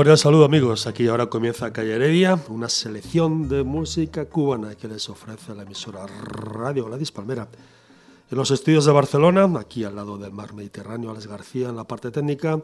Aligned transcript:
Cordial 0.00 0.16
saludo 0.16 0.46
amigos, 0.46 0.86
aquí 0.86 1.08
ahora 1.08 1.26
comienza 1.26 1.74
Calle 1.74 1.96
Heredia, 1.96 2.40
una 2.48 2.70
selección 2.70 3.50
de 3.50 3.64
música 3.64 4.24
cubana 4.24 4.74
que 4.74 4.88
les 4.88 5.10
ofrece 5.10 5.54
la 5.54 5.64
emisora 5.64 6.06
Radio 6.06 6.86
Gladys 6.86 7.12
Palmera. 7.12 7.48
En 8.30 8.38
los 8.38 8.50
estudios 8.50 8.86
de 8.86 8.92
Barcelona, 8.92 9.46
aquí 9.60 9.84
al 9.84 9.96
lado 9.96 10.16
del 10.16 10.32
mar 10.32 10.54
Mediterráneo, 10.54 11.10
Alex 11.10 11.26
García 11.26 11.68
en 11.68 11.76
la 11.76 11.84
parte 11.84 12.10
técnica, 12.10 12.62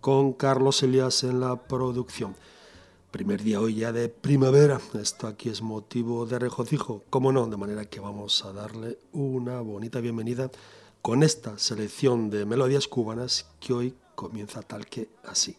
con 0.00 0.32
Carlos 0.32 0.82
Elias 0.82 1.24
en 1.24 1.40
la 1.40 1.56
producción. 1.56 2.34
Primer 3.10 3.42
día 3.42 3.60
hoy 3.60 3.74
ya 3.74 3.92
de 3.92 4.08
primavera, 4.08 4.80
esto 4.98 5.26
aquí 5.26 5.50
es 5.50 5.60
motivo 5.60 6.24
de 6.24 6.38
regocijo, 6.38 7.02
cómo 7.10 7.32
no, 7.32 7.46
de 7.48 7.58
manera 7.58 7.84
que 7.84 8.00
vamos 8.00 8.46
a 8.46 8.52
darle 8.54 8.96
una 9.12 9.60
bonita 9.60 10.00
bienvenida 10.00 10.50
con 11.02 11.22
esta 11.22 11.58
selección 11.58 12.30
de 12.30 12.46
melodías 12.46 12.88
cubanas 12.88 13.46
que 13.60 13.74
hoy 13.74 13.94
comienza 14.14 14.62
tal 14.62 14.86
que 14.86 15.10
así. 15.24 15.58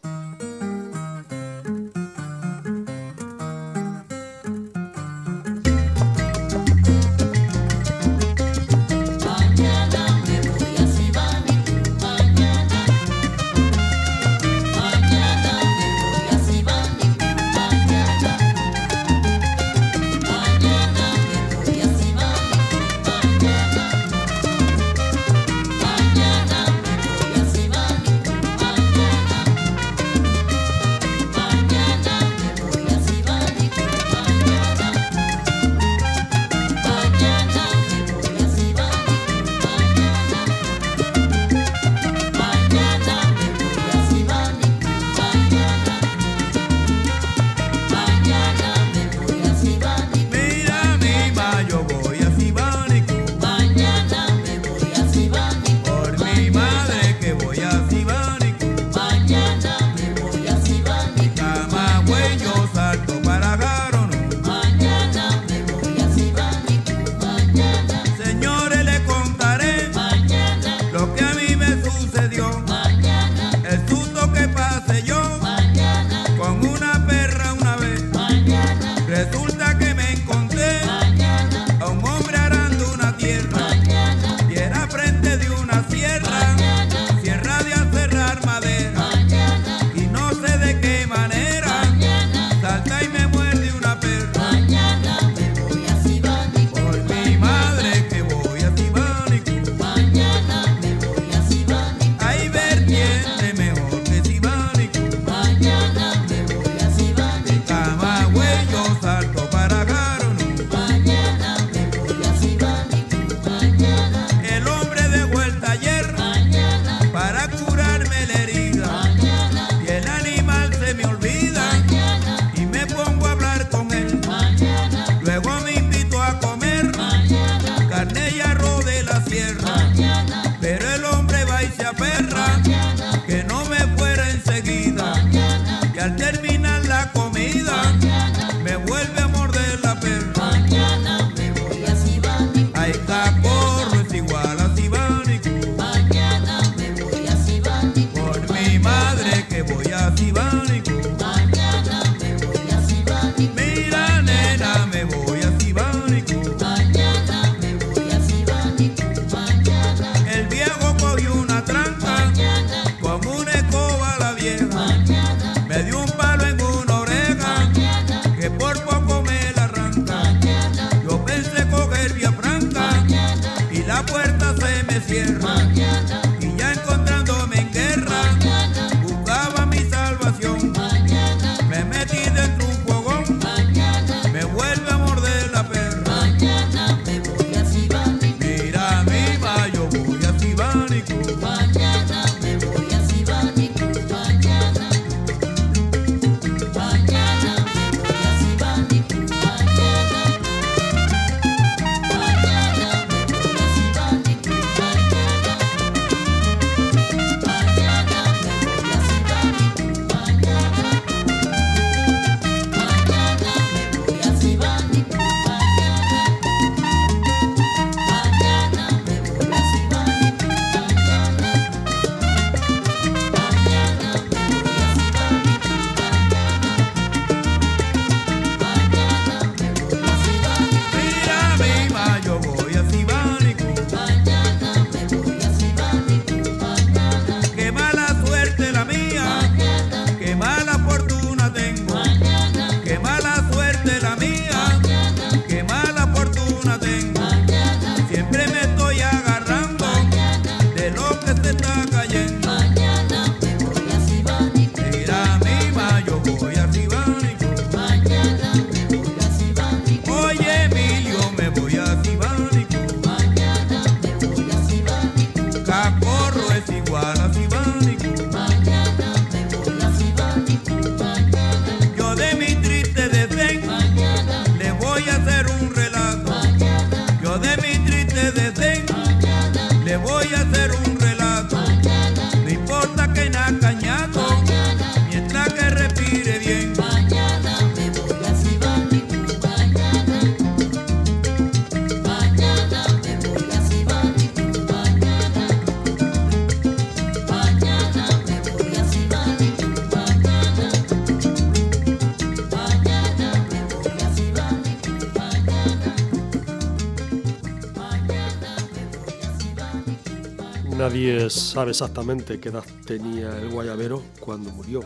Sabe 311.29 311.71
exactamente 311.71 312.39
qué 312.41 312.49
edad 312.49 312.65
tenía 312.85 313.39
el 313.39 313.49
guayabero 313.49 314.03
cuando 314.19 314.49
murió. 314.49 314.81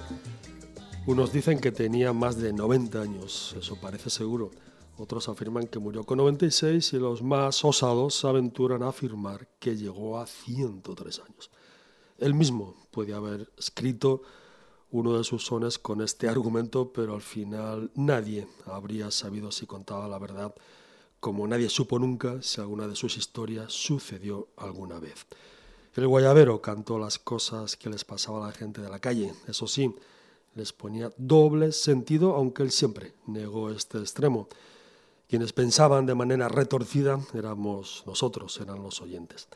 Unos 1.07 1.33
dicen 1.33 1.59
que 1.59 1.71
tenía 1.71 2.13
más 2.13 2.37
de 2.37 2.53
90 2.53 3.01
años, 3.01 3.55
eso 3.57 3.75
parece 3.81 4.11
seguro. 4.11 4.51
Otros 4.97 5.29
afirman 5.29 5.65
que 5.65 5.79
murió 5.79 6.03
con 6.03 6.19
96 6.19 6.93
y 6.93 6.97
los 6.97 7.23
más 7.23 7.65
osados 7.65 8.13
se 8.13 8.27
aventuran 8.27 8.83
a 8.83 8.89
afirmar 8.89 9.47
que 9.59 9.75
llegó 9.75 10.19
a 10.19 10.27
103 10.27 11.19
años. 11.21 11.49
Él 12.19 12.35
mismo 12.35 12.75
podía 12.91 13.17
haber 13.17 13.51
escrito 13.57 14.21
uno 14.91 15.17
de 15.17 15.23
sus 15.23 15.45
sones 15.45 15.79
con 15.79 16.01
este 16.01 16.29
argumento, 16.29 16.93
pero 16.93 17.15
al 17.15 17.21
final 17.21 17.89
nadie 17.95 18.47
habría 18.65 19.09
sabido 19.09 19.51
si 19.51 19.65
contaba 19.65 20.07
la 20.07 20.19
verdad, 20.19 20.53
como 21.19 21.47
nadie 21.47 21.69
supo 21.69 21.97
nunca 21.97 22.43
si 22.43 22.61
alguna 22.61 22.87
de 22.87 22.95
sus 22.95 23.17
historias 23.17 23.73
sucedió 23.73 24.49
alguna 24.55 24.99
vez. 24.99 25.25
El 25.97 26.07
guayabero 26.07 26.61
cantó 26.61 26.99
las 26.99 27.17
cosas 27.17 27.75
que 27.75 27.89
les 27.89 28.05
pasaba 28.05 28.43
a 28.43 28.49
la 28.49 28.53
gente 28.53 28.81
de 28.81 28.89
la 28.89 28.99
calle. 28.99 29.33
Eso 29.47 29.65
sí, 29.65 29.95
les 30.53 30.71
ponía 30.71 31.11
doble 31.17 31.71
sentido, 31.71 32.35
aunque 32.35 32.61
él 32.61 32.69
siempre 32.69 33.15
negó 33.25 33.71
este 33.71 33.97
extremo. 33.97 34.47
Quienes 35.27 35.53
pensaban 35.53 36.05
de 36.05 36.13
manera 36.13 36.49
retorcida 36.49 37.19
éramos 37.33 38.03
nosotros, 38.05 38.59
eran 38.61 38.83
los 38.83 39.01
oyentes. 39.01 39.47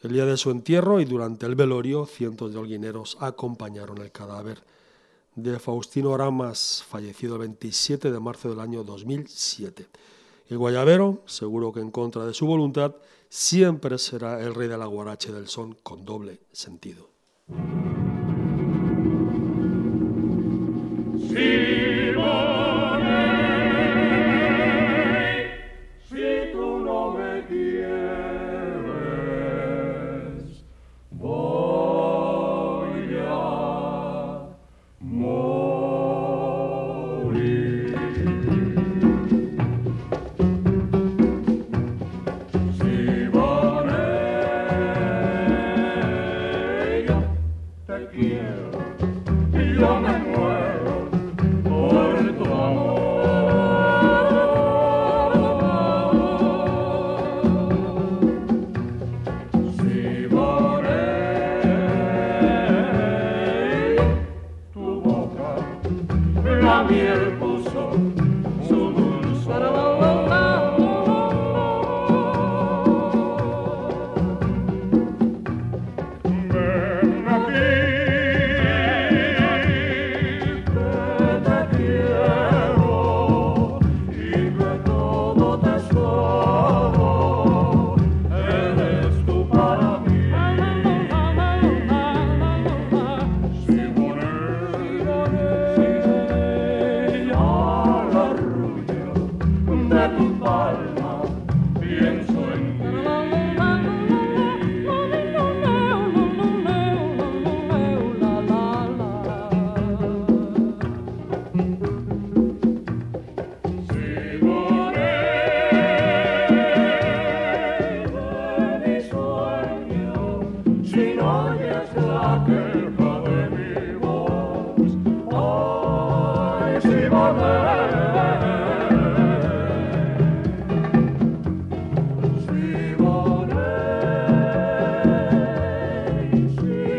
El 0.00 0.12
día 0.12 0.26
de 0.26 0.36
su 0.36 0.52
entierro 0.52 1.00
y 1.00 1.06
durante 1.06 1.44
el 1.46 1.56
velorio, 1.56 2.06
cientos 2.06 2.52
de 2.52 2.58
holguineros 2.60 3.16
acompañaron 3.18 3.98
el 3.98 4.12
cadáver 4.12 4.62
de 5.34 5.58
Faustino 5.58 6.16
Ramas, 6.16 6.84
fallecido 6.88 7.34
el 7.34 7.40
27 7.40 8.12
de 8.12 8.20
marzo 8.20 8.48
del 8.48 8.60
año 8.60 8.84
2007. 8.84 9.88
El 10.50 10.58
guayabero, 10.58 11.24
seguro 11.26 11.72
que 11.72 11.80
en 11.80 11.90
contra 11.90 12.24
de 12.26 12.32
su 12.32 12.46
voluntad, 12.46 12.94
siempre 13.28 13.98
será 13.98 14.40
el 14.40 14.54
rey 14.54 14.68
de 14.68 14.78
la 14.78 14.86
guarache 14.86 15.32
del 15.32 15.48
son 15.48 15.74
con 15.82 16.04
doble 16.04 16.40
sentido. 16.52 17.10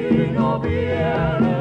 si 0.09 0.27
no. 0.33 1.58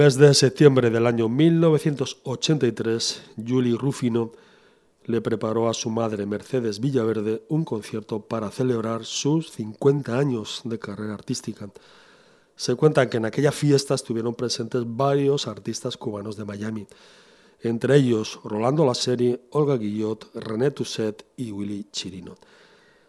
Mes 0.00 0.16
de 0.16 0.32
septiembre 0.32 0.88
del 0.88 1.06
año 1.06 1.28
1983, 1.28 3.22
Julie 3.46 3.76
Rufino 3.76 4.32
le 5.04 5.20
preparó 5.20 5.68
a 5.68 5.74
su 5.74 5.90
madre 5.90 6.24
Mercedes 6.24 6.80
Villaverde 6.80 7.44
un 7.50 7.66
concierto 7.66 8.22
para 8.22 8.50
celebrar 8.50 9.04
sus 9.04 9.50
50 9.50 10.18
años 10.18 10.62
de 10.64 10.78
carrera 10.78 11.12
artística. 11.12 11.68
Se 12.56 12.76
cuenta 12.76 13.10
que 13.10 13.18
en 13.18 13.26
aquella 13.26 13.52
fiesta 13.52 13.92
estuvieron 13.92 14.34
presentes 14.34 14.84
varios 14.86 15.46
artistas 15.46 15.98
cubanos 15.98 16.34
de 16.38 16.46
Miami, 16.46 16.86
entre 17.60 17.96
ellos 17.96 18.40
Rolando 18.42 18.86
La 18.86 18.94
Serie, 18.94 19.42
Olga 19.50 19.76
Guillot, 19.76 20.30
René 20.34 20.70
Tusset 20.70 21.26
y 21.36 21.52
Willy 21.52 21.88
Chirino. 21.92 22.36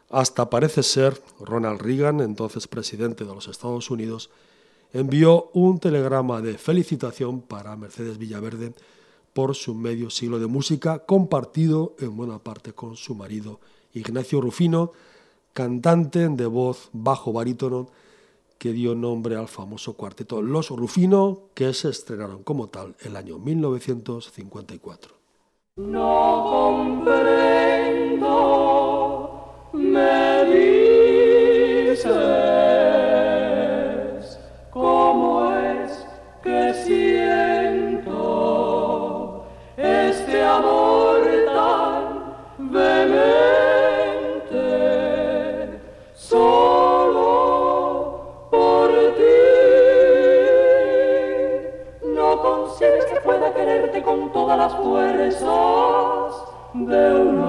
Hasta 0.09 0.49
parece 0.49 0.83
ser 0.83 1.21
Ronald 1.39 1.79
Reagan, 1.79 2.19
entonces 2.19 2.67
presidente 2.67 3.23
de 3.23 3.33
los 3.33 3.47
Estados 3.47 3.89
Unidos, 3.89 4.29
envió 4.93 5.49
un 5.53 5.79
telegrama 5.79 6.41
de 6.41 6.57
felicitación 6.57 7.41
para 7.41 7.75
Mercedes 7.75 8.17
Villaverde 8.17 8.73
por 9.33 9.55
su 9.55 9.75
medio 9.75 10.09
siglo 10.09 10.39
de 10.39 10.47
música, 10.47 10.99
compartido 10.99 11.95
en 11.99 12.17
buena 12.17 12.39
parte 12.39 12.73
con 12.73 12.95
su 12.95 13.15
marido 13.15 13.59
Ignacio 13.93 14.41
Rufino, 14.41 14.91
cantante 15.53 16.27
de 16.29 16.45
voz 16.45 16.89
bajo 16.93 17.31
barítono, 17.33 17.89
que 18.57 18.73
dio 18.73 18.93
nombre 18.93 19.35
al 19.37 19.47
famoso 19.47 19.93
cuarteto 19.93 20.41
Los 20.41 20.69
Rufino, 20.69 21.43
que 21.53 21.73
se 21.73 21.89
estrenaron 21.89 22.43
como 22.43 22.67
tal 22.67 22.95
el 23.01 23.15
año 23.15 23.39
1954. 23.39 25.15
No 25.77 26.45
comprendo, 27.01 28.19
me 29.73 30.70
todas 54.51 54.71
las 54.71 54.81
fuerzas 54.83 55.47
de 56.73 57.13
un 57.15 57.41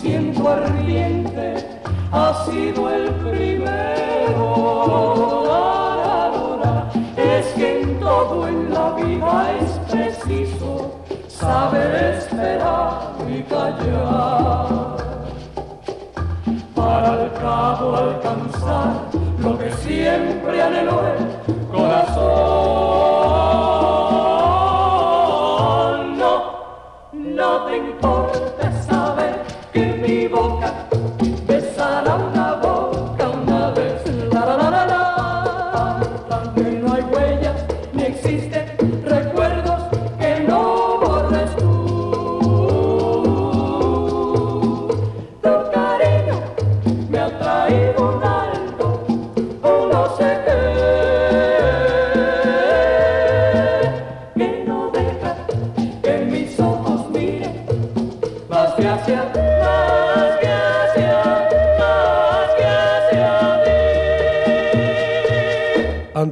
siento 0.00 0.48
ardiente 0.48 1.56
ha 2.10 2.44
sido 2.46 2.88
el 2.90 3.10
primero. 3.16 3.60
Es 7.16 7.46
que 7.54 7.82
en 7.82 8.00
todo 8.00 8.48
en 8.48 8.72
la 8.72 8.94
vida 8.94 9.52
es 9.60 9.70
preciso 9.90 11.00
saber 11.28 12.16
esperar 12.16 13.14
y 13.28 13.42
callar. 13.42 14.96
Para 16.74 17.12
al 17.12 17.32
cabo 17.34 17.96
alcanzar 17.96 18.92
lo 19.38 19.58
que 19.58 19.70
siempre 19.72 20.62
anheló 20.62 21.02
corazón. 21.70 23.00
No, 26.18 26.32
no 27.12 27.64
te 27.66 27.76
importa 27.76 28.19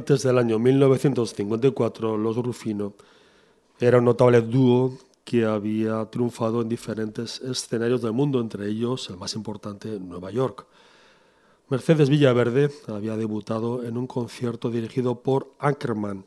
Antes 0.09 0.23
del 0.23 0.39
año 0.39 0.57
1954, 0.57 2.17
los 2.17 2.35
Rufino 2.37 2.93
era 3.79 3.99
un 3.99 4.05
notable 4.05 4.41
dúo 4.41 4.97
que 5.23 5.45
había 5.45 6.03
triunfado 6.05 6.63
en 6.63 6.67
diferentes 6.67 7.39
escenarios 7.41 8.01
del 8.01 8.13
mundo, 8.13 8.41
entre 8.41 8.67
ellos 8.67 9.07
el 9.11 9.17
más 9.17 9.35
importante, 9.35 9.99
Nueva 9.99 10.31
York. 10.31 10.65
Mercedes 11.67 12.09
Villaverde 12.09 12.71
había 12.87 13.15
debutado 13.17 13.83
en 13.83 13.97
un 13.97 14.07
concierto 14.07 14.71
dirigido 14.71 15.21
por 15.21 15.53
Ackerman, 15.59 16.25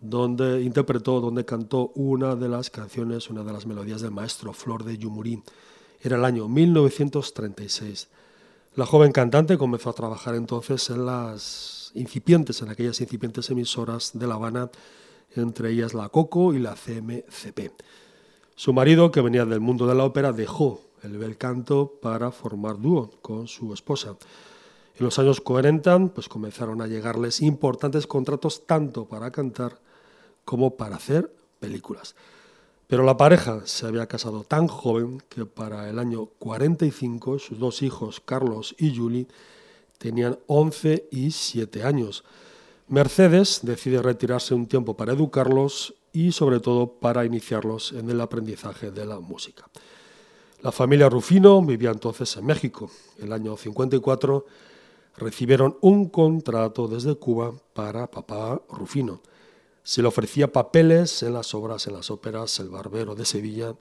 donde 0.00 0.62
interpretó, 0.62 1.20
donde 1.20 1.44
cantó 1.44 1.90
una 1.96 2.36
de 2.36 2.48
las 2.48 2.70
canciones, 2.70 3.30
una 3.30 3.42
de 3.42 3.52
las 3.52 3.66
melodías 3.66 4.00
del 4.00 4.12
maestro 4.12 4.52
Flor 4.52 4.84
de 4.84 4.96
Yumurí. 4.96 5.42
Era 6.00 6.18
el 6.18 6.24
año 6.24 6.46
1936. 6.46 8.06
La 8.76 8.86
joven 8.86 9.10
cantante 9.10 9.58
comenzó 9.58 9.90
a 9.90 9.94
trabajar 9.94 10.36
entonces 10.36 10.88
en 10.90 11.04
las 11.04 11.77
incipientes, 11.94 12.62
en 12.62 12.68
aquellas 12.68 13.00
incipientes 13.00 13.50
emisoras 13.50 14.12
de 14.14 14.26
La 14.26 14.34
Habana, 14.34 14.70
entre 15.34 15.70
ellas 15.70 15.94
la 15.94 16.08
Coco 16.08 16.54
y 16.54 16.58
la 16.58 16.74
CMCP. 16.74 17.72
Su 18.54 18.72
marido, 18.72 19.10
que 19.10 19.20
venía 19.20 19.44
del 19.44 19.60
mundo 19.60 19.86
de 19.86 19.94
la 19.94 20.04
ópera, 20.04 20.32
dejó 20.32 20.80
el 21.02 21.16
bel 21.18 21.36
canto 21.36 21.98
para 22.02 22.32
formar 22.32 22.80
dúo 22.80 23.10
con 23.22 23.46
su 23.46 23.72
esposa. 23.72 24.16
En 24.98 25.04
los 25.04 25.18
años 25.18 25.40
40 25.40 26.08
pues 26.08 26.28
comenzaron 26.28 26.82
a 26.82 26.88
llegarles 26.88 27.40
importantes 27.40 28.06
contratos 28.06 28.66
tanto 28.66 29.04
para 29.06 29.30
cantar 29.30 29.78
como 30.44 30.76
para 30.76 30.96
hacer 30.96 31.32
películas. 31.60 32.16
Pero 32.88 33.04
la 33.04 33.16
pareja 33.16 33.60
se 33.66 33.86
había 33.86 34.06
casado 34.06 34.44
tan 34.44 34.66
joven 34.66 35.22
que 35.28 35.44
para 35.44 35.88
el 35.88 35.98
año 35.98 36.26
45 36.38 37.38
sus 37.38 37.58
dos 37.58 37.82
hijos, 37.82 38.20
Carlos 38.20 38.74
y 38.78 38.96
Julie, 38.96 39.28
tenían 39.98 40.38
11 40.46 41.08
y 41.10 41.30
7 41.30 41.82
años. 41.82 42.24
Mercedes 42.88 43.60
decide 43.62 44.00
retirarse 44.00 44.54
un 44.54 44.66
tiempo 44.66 44.96
para 44.96 45.12
educarlos 45.12 45.94
y 46.12 46.32
sobre 46.32 46.60
todo 46.60 46.94
para 46.94 47.24
iniciarlos 47.24 47.92
en 47.92 48.08
el 48.08 48.20
aprendizaje 48.20 48.90
de 48.90 49.04
la 49.04 49.20
música. 49.20 49.68
La 50.62 50.72
familia 50.72 51.08
Rufino 51.08 51.60
vivía 51.62 51.90
entonces 51.90 52.36
en 52.36 52.46
México. 52.46 52.90
El 53.18 53.32
año 53.32 53.56
54 53.56 54.46
recibieron 55.16 55.76
un 55.82 56.08
contrato 56.08 56.88
desde 56.88 57.14
Cuba 57.16 57.52
para 57.74 58.10
papá 58.10 58.60
Rufino. 58.68 59.20
Se 59.82 60.02
le 60.02 60.08
ofrecía 60.08 60.52
papeles 60.52 61.22
en 61.22 61.34
las 61.34 61.54
obras, 61.54 61.86
en 61.86 61.94
las 61.94 62.10
óperas 62.10 62.58
El 62.58 62.70
Barbero 62.70 63.14
de 63.14 63.24
Sevilla 63.24 63.74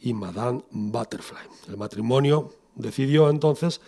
y 0.00 0.12
Madame 0.12 0.62
Butterfly. 0.70 1.48
El 1.68 1.76
matrimonio 1.76 2.52
decidió 2.74 3.28
entonces 3.28 3.80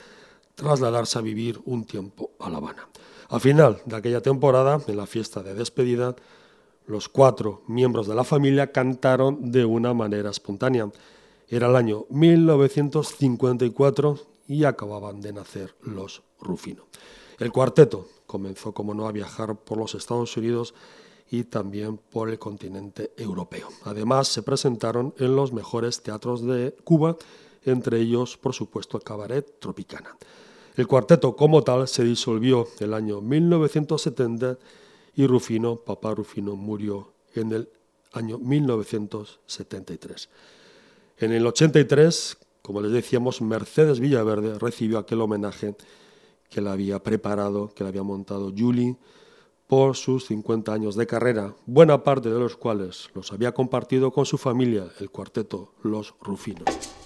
trasladarse 0.54 1.18
a 1.18 1.22
vivir 1.22 1.60
un 1.64 1.84
tiempo 1.84 2.30
a 2.38 2.48
La 2.50 2.58
Habana. 2.58 2.88
Al 3.28 3.40
final 3.40 3.80
de 3.84 3.96
aquella 3.96 4.20
temporada, 4.20 4.80
en 4.86 4.96
la 4.96 5.06
fiesta 5.06 5.42
de 5.42 5.54
despedida, 5.54 6.14
los 6.86 7.08
cuatro 7.08 7.62
miembros 7.66 8.06
de 8.06 8.14
la 8.14 8.22
familia 8.24 8.70
cantaron 8.70 9.50
de 9.50 9.64
una 9.64 9.94
manera 9.94 10.28
espontánea. 10.30 10.90
Era 11.48 11.68
el 11.68 11.76
año 11.76 12.04
1954 12.10 14.18
y 14.48 14.64
acababan 14.64 15.20
de 15.20 15.32
nacer 15.32 15.74
los 15.80 16.22
Rufino. 16.40 16.84
El 17.38 17.52
cuarteto 17.52 18.08
comenzó, 18.26 18.72
como 18.72 18.94
no, 18.94 19.08
a 19.08 19.12
viajar 19.12 19.56
por 19.56 19.78
los 19.78 19.94
Estados 19.94 20.36
Unidos 20.36 20.74
y 21.30 21.44
también 21.44 21.96
por 21.96 22.28
el 22.28 22.38
continente 22.38 23.12
europeo. 23.16 23.68
Además, 23.84 24.28
se 24.28 24.42
presentaron 24.42 25.14
en 25.18 25.34
los 25.34 25.52
mejores 25.52 26.02
teatros 26.02 26.44
de 26.44 26.76
Cuba, 26.84 27.16
entre 27.64 28.00
ellos, 28.00 28.36
por 28.36 28.54
supuesto, 28.54 29.00
Cabaret 29.00 29.58
Tropicana. 29.58 30.16
El 30.76 30.86
cuarteto 30.86 31.36
como 31.36 31.62
tal 31.62 31.86
se 31.86 32.04
disolvió 32.04 32.66
el 32.80 32.94
año 32.94 33.20
1970 33.20 34.58
y 35.14 35.26
Rufino, 35.26 35.76
papá 35.76 36.14
Rufino, 36.14 36.56
murió 36.56 37.12
en 37.34 37.52
el 37.52 37.68
año 38.12 38.38
1973. 38.38 40.28
En 41.18 41.32
el 41.32 41.46
83, 41.46 42.36
como 42.62 42.80
les 42.80 42.92
decíamos, 42.92 43.40
Mercedes 43.40 44.00
Villaverde 44.00 44.58
recibió 44.58 44.98
aquel 44.98 45.20
homenaje 45.20 45.76
que 46.50 46.60
le 46.60 46.70
había 46.70 47.02
preparado, 47.02 47.72
que 47.74 47.84
le 47.84 47.88
había 47.88 48.02
montado 48.02 48.52
Julie 48.56 48.96
por 49.66 49.96
sus 49.96 50.26
50 50.26 50.72
años 50.72 50.94
de 50.96 51.06
carrera, 51.06 51.54
buena 51.66 52.02
parte 52.02 52.30
de 52.30 52.38
los 52.38 52.56
cuales 52.56 53.10
los 53.14 53.32
había 53.32 53.52
compartido 53.52 54.12
con 54.12 54.26
su 54.26 54.38
familia, 54.38 54.88
el 55.00 55.10
cuarteto 55.10 55.74
Los 55.82 56.14
Rufinos. 56.20 57.03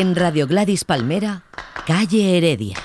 En 0.00 0.14
Radio 0.14 0.46
Gladys 0.46 0.84
Palmera, 0.84 1.42
calle 1.84 2.36
Heredia. 2.36 2.76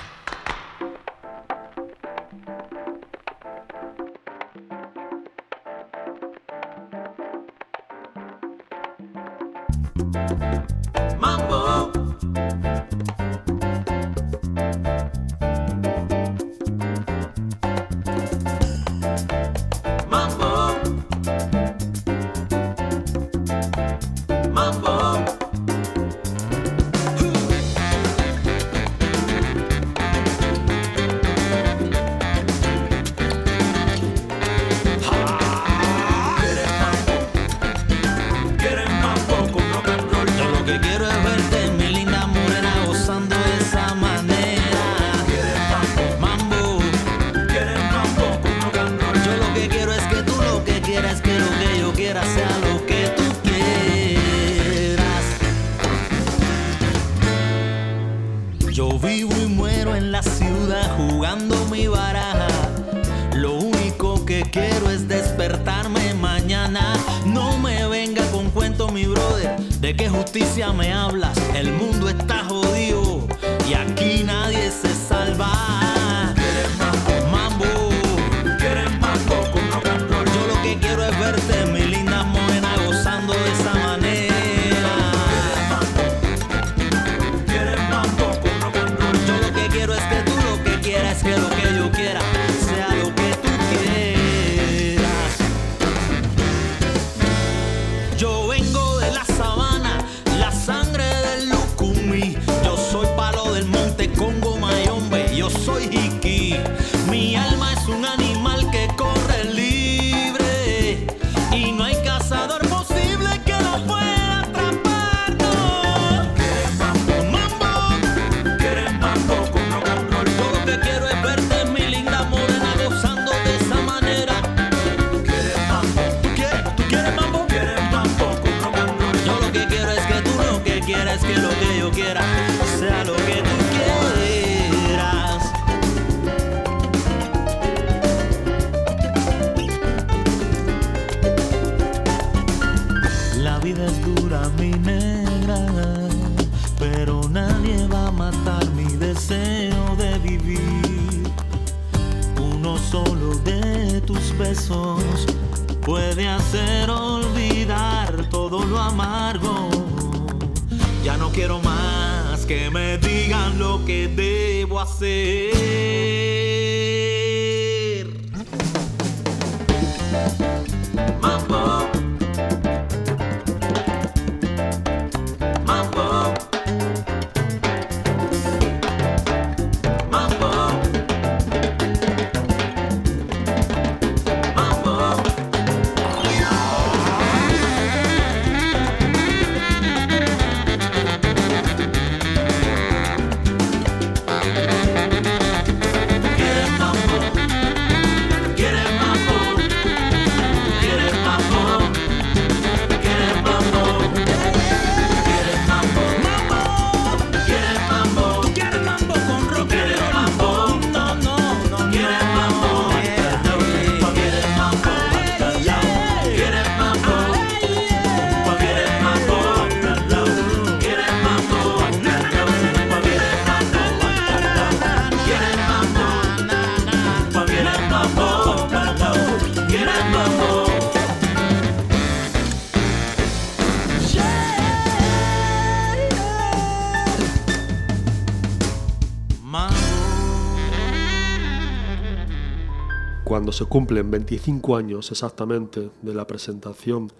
Cuando 243.24 243.50
se 243.50 243.64
cumplen 243.64 244.12
25 244.12 244.76
años 244.76 245.10
exactamente 245.10 245.90
de 246.02 246.14
la 246.14 246.24
presentación 246.24 247.10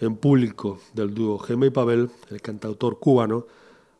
en 0.00 0.16
público 0.16 0.78
del 0.94 1.12
dúo 1.12 1.38
Gema 1.38 1.66
y 1.66 1.70
Pavel, 1.70 2.08
el 2.30 2.40
cantautor 2.40 2.98
cubano, 3.00 3.46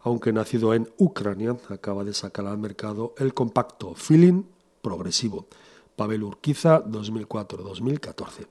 aunque 0.01 0.33
nacido 0.33 0.73
en 0.73 0.89
Ucrania, 0.97 1.59
acaba 1.69 2.05
de 2.05 2.15
sacar 2.15 2.47
al 2.47 2.57
mercado 2.57 3.15
el 3.19 3.35
compacto 3.35 3.95
Feeling 3.95 4.45
Progresivo. 4.81 5.47
Pavel 5.97 6.23
Urquiza 6.23 6.85
2004-2014. 6.85 8.47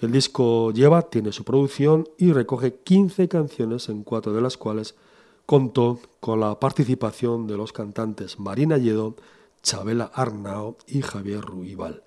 El 0.00 0.12
disco 0.12 0.70
lleva, 0.70 1.02
tiene 1.02 1.32
su 1.32 1.44
producción 1.44 2.08
y 2.16 2.32
recoge 2.32 2.76
15 2.76 3.28
canciones, 3.28 3.88
en 3.88 4.04
cuatro 4.04 4.32
de 4.32 4.40
las 4.40 4.56
cuales 4.56 4.94
contó 5.44 5.98
con 6.20 6.40
la 6.40 6.60
participación 6.60 7.46
de 7.48 7.56
los 7.56 7.72
cantantes 7.72 8.38
Marina 8.38 8.78
Lledo, 8.78 9.16
Chabela 9.62 10.10
Arnao 10.14 10.76
y 10.86 11.02
Javier 11.02 11.40
Ruibal. 11.40 12.04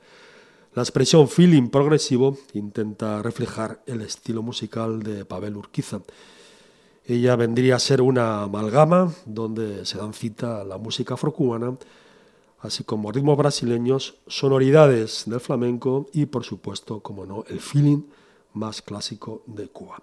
La 0.73 0.83
expresión 0.83 1.27
feeling 1.27 1.67
progresivo 1.67 2.37
intenta 2.53 3.21
reflejar 3.21 3.81
el 3.87 4.01
estilo 4.01 4.41
musical 4.41 5.03
de 5.03 5.25
Pavel 5.25 5.57
Urquiza. 5.57 5.99
Ella 7.05 7.35
vendría 7.35 7.75
a 7.75 7.79
ser 7.79 8.01
una 8.01 8.43
amalgama 8.43 9.11
donde 9.25 9.85
se 9.85 9.97
dan 9.97 10.13
cita 10.13 10.63
la 10.63 10.77
música 10.77 11.15
afrocubana, 11.15 11.75
así 12.61 12.83
como 12.83 13.11
ritmos 13.11 13.37
brasileños, 13.37 14.15
sonoridades 14.27 15.23
del 15.25 15.39
flamenco 15.39 16.07
y, 16.13 16.27
por 16.27 16.43
supuesto, 16.43 17.01
como 17.01 17.25
no, 17.25 17.43
el 17.47 17.59
feeling 17.59 18.03
más 18.53 18.81
clásico 18.81 19.43
de 19.47 19.67
Cuba. 19.67 20.01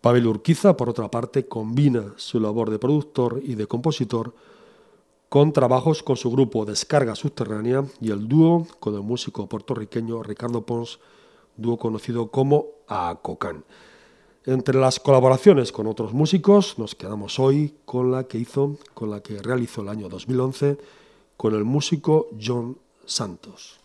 Pavel 0.00 0.26
Urquiza, 0.26 0.76
por 0.76 0.88
otra 0.88 1.10
parte, 1.10 1.46
combina 1.46 2.14
su 2.16 2.40
labor 2.40 2.70
de 2.70 2.78
productor 2.78 3.40
y 3.44 3.54
de 3.54 3.66
compositor 3.66 4.34
con 5.28 5.52
trabajos 5.52 6.02
con 6.02 6.16
su 6.16 6.30
grupo 6.30 6.64
Descarga 6.64 7.14
Subterránea 7.14 7.84
y 8.00 8.10
el 8.10 8.28
dúo 8.28 8.66
con 8.80 8.94
el 8.94 9.02
músico 9.02 9.48
puertorriqueño 9.48 10.22
Ricardo 10.22 10.64
Pons, 10.64 11.00
dúo 11.56 11.76
conocido 11.76 12.30
como 12.30 12.66
Acocan. 12.86 13.64
Entre 14.46 14.78
las 14.78 14.98
colaboraciones 14.98 15.72
con 15.72 15.86
otros 15.86 16.14
músicos 16.14 16.78
nos 16.78 16.94
quedamos 16.94 17.38
hoy 17.38 17.74
con 17.84 18.10
la 18.10 18.24
que 18.24 18.38
hizo, 18.38 18.78
con 18.94 19.10
la 19.10 19.20
que 19.20 19.42
realizó 19.42 19.82
el 19.82 19.90
año 19.90 20.08
2011 20.08 20.78
con 21.38 21.54
el 21.54 21.64
músico 21.64 22.26
John 22.38 22.76
Santos. 23.06 23.78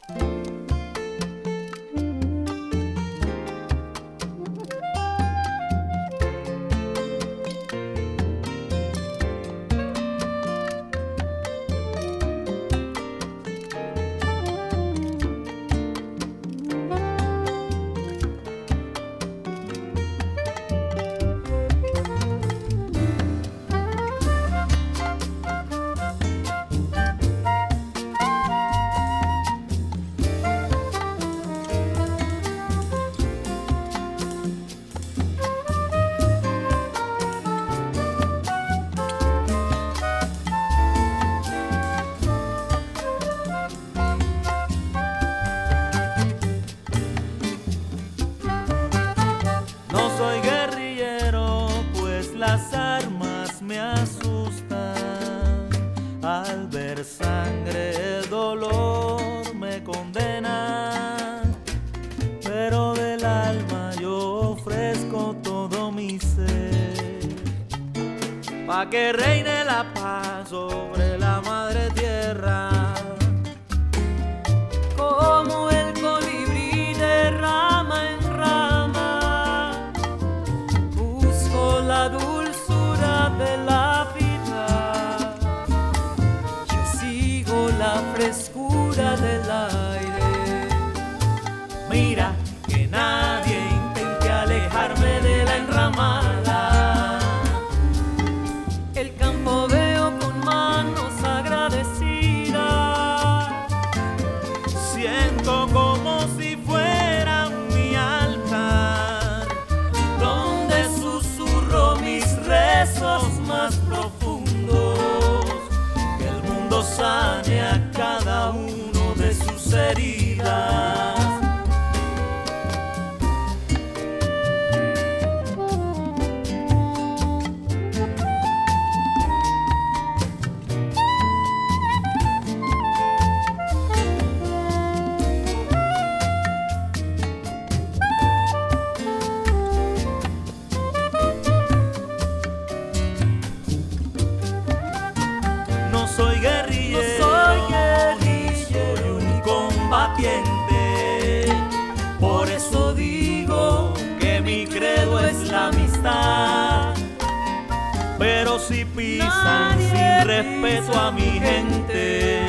Pisan 158.95 159.79
sin 159.79 160.27
respeto 160.27 160.93
a 160.99 161.11
mi 161.11 161.39
gente, 161.39 162.41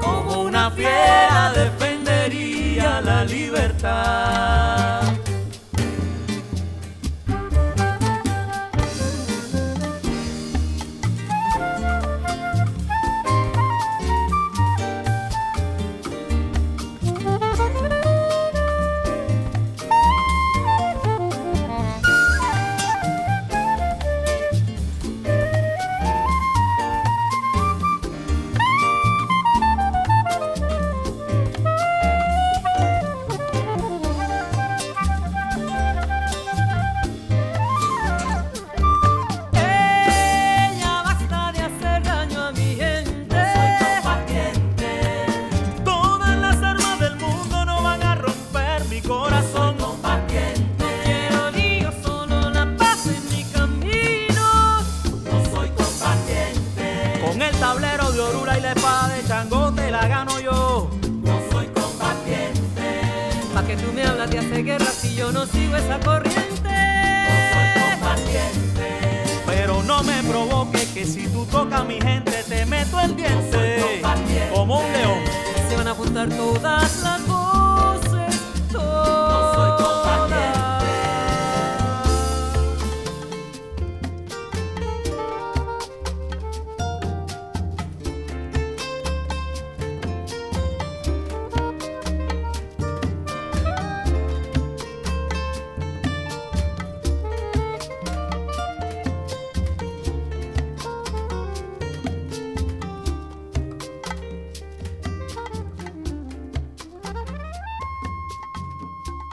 como 0.00 0.42
una 0.42 0.70
fiera 0.70 1.52
defendería 1.52 3.00
la 3.00 3.24
libertad. 3.24 5.17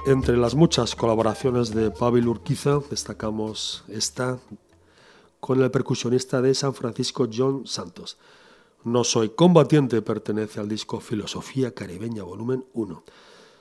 Entre 0.05 0.37
las 0.37 0.53
muchas 0.53 0.95
colaboraciones 0.95 1.73
de 1.73 1.89
Pavel 1.89 2.27
Urquiza 2.27 2.79
destacamos 2.91 3.83
esta 3.87 4.37
con 5.39 5.63
el 5.63 5.71
percusionista 5.71 6.43
de 6.43 6.53
San 6.53 6.75
Francisco 6.75 7.27
John 7.35 7.65
Santos. 7.65 8.19
No 8.83 9.03
soy 9.03 9.29
combatiente 9.29 10.03
pertenece 10.03 10.59
al 10.59 10.69
disco 10.69 10.99
Filosofía 10.99 11.73
Caribeña 11.73 12.21
Volumen 12.21 12.65
1. 12.73 13.03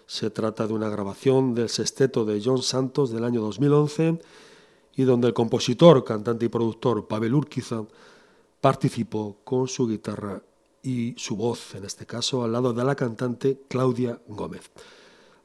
Se 0.07 0.29
trata 0.29 0.67
de 0.67 0.75
una 0.75 0.91
grabación 0.91 1.55
del 1.55 1.71
sexteto 1.71 2.27
de 2.27 2.43
John 2.45 2.63
Santos 2.63 3.11
del 3.11 3.25
año 3.25 3.41
2011 3.41 4.21
y 4.97 5.03
donde 5.05 5.29
el 5.29 5.35
compositor, 5.35 6.05
cantante 6.05 6.45
y 6.45 6.51
productor 6.51 7.09
Pavel 7.09 7.35
Urquiza 7.35 7.87
participó 8.61 9.39
con 9.45 9.67
su 9.67 9.89
guitarra 9.89 10.43
y 10.83 11.15
su 11.17 11.37
voz, 11.37 11.75
en 11.75 11.87
este 11.87 12.05
caso 12.05 12.45
al 12.45 12.53
lado 12.53 12.75
de 12.75 12.85
la 12.85 12.95
cantante 12.95 13.63
Claudia 13.67 14.21
Gómez. 14.29 14.71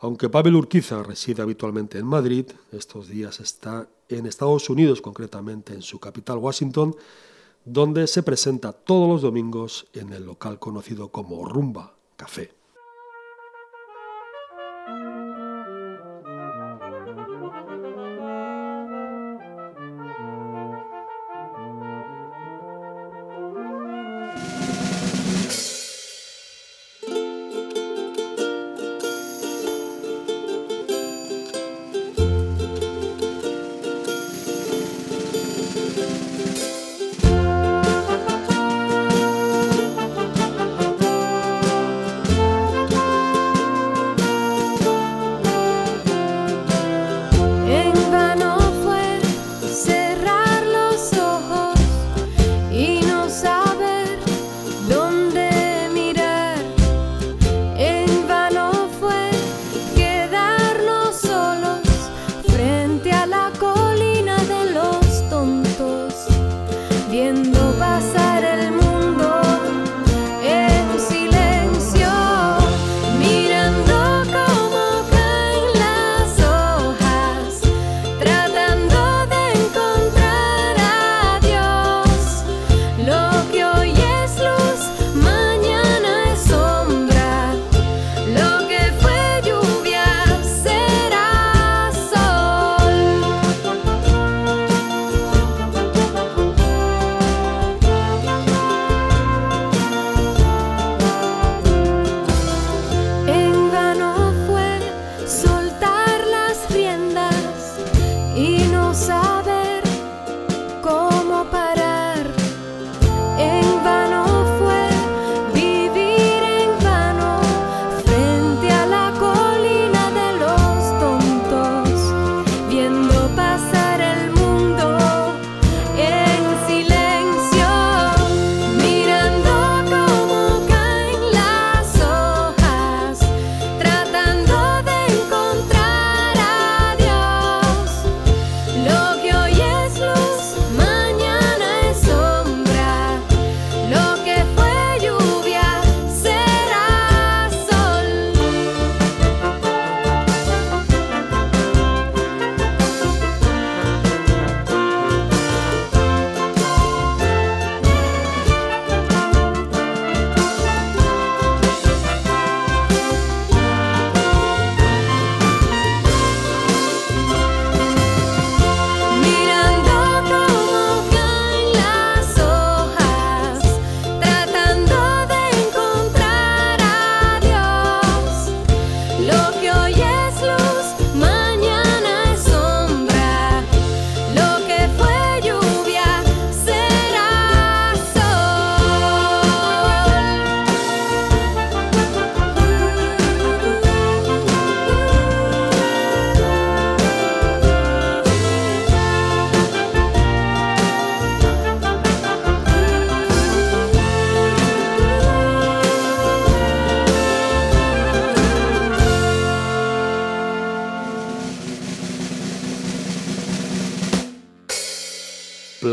Aunque 0.02 0.30
Pavel 0.30 0.56
Urquiza 0.56 1.04
reside 1.04 1.42
habitualmente 1.42 1.98
en 1.98 2.06
Madrid, 2.06 2.46
estos 2.72 3.10
días 3.10 3.40
está 3.42 3.90
en 4.08 4.26
Estados 4.26 4.70
Unidos, 4.70 5.02
concretamente 5.02 5.74
en 5.74 5.82
su 5.82 6.00
capital 6.00 6.38
Washington, 6.38 6.96
donde 7.66 8.08
se 8.08 8.24
presenta 8.24 8.72
todos 8.72 9.10
los 9.10 9.22
domingos 9.22 9.88
en 9.94 10.14
el 10.14 10.26
local 10.26 10.58
conocido 10.58 11.10
como 11.10 11.46
Rumba 11.46 11.96
Café. 12.16 12.59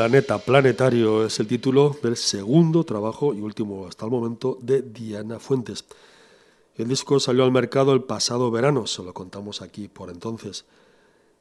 Planeta 0.07 0.39
Planetario 0.39 1.27
es 1.27 1.41
el 1.41 1.49
título 1.49 1.97
del 2.01 2.17
segundo 2.17 2.85
trabajo 2.85 3.35
y 3.35 3.41
último 3.41 3.89
hasta 3.89 4.05
el 4.05 4.13
momento 4.13 4.57
de 4.63 4.81
Diana 4.83 5.41
Fuentes. 5.41 5.85
El 6.77 6.87
disco 6.87 7.19
salió 7.19 7.43
al 7.43 7.51
mercado 7.51 7.93
el 7.93 8.05
pasado 8.05 8.53
verano, 8.53 8.87
se 8.87 9.03
lo 9.03 9.13
contamos 9.13 9.63
aquí 9.63 9.89
por 9.89 10.09
entonces. 10.09 10.65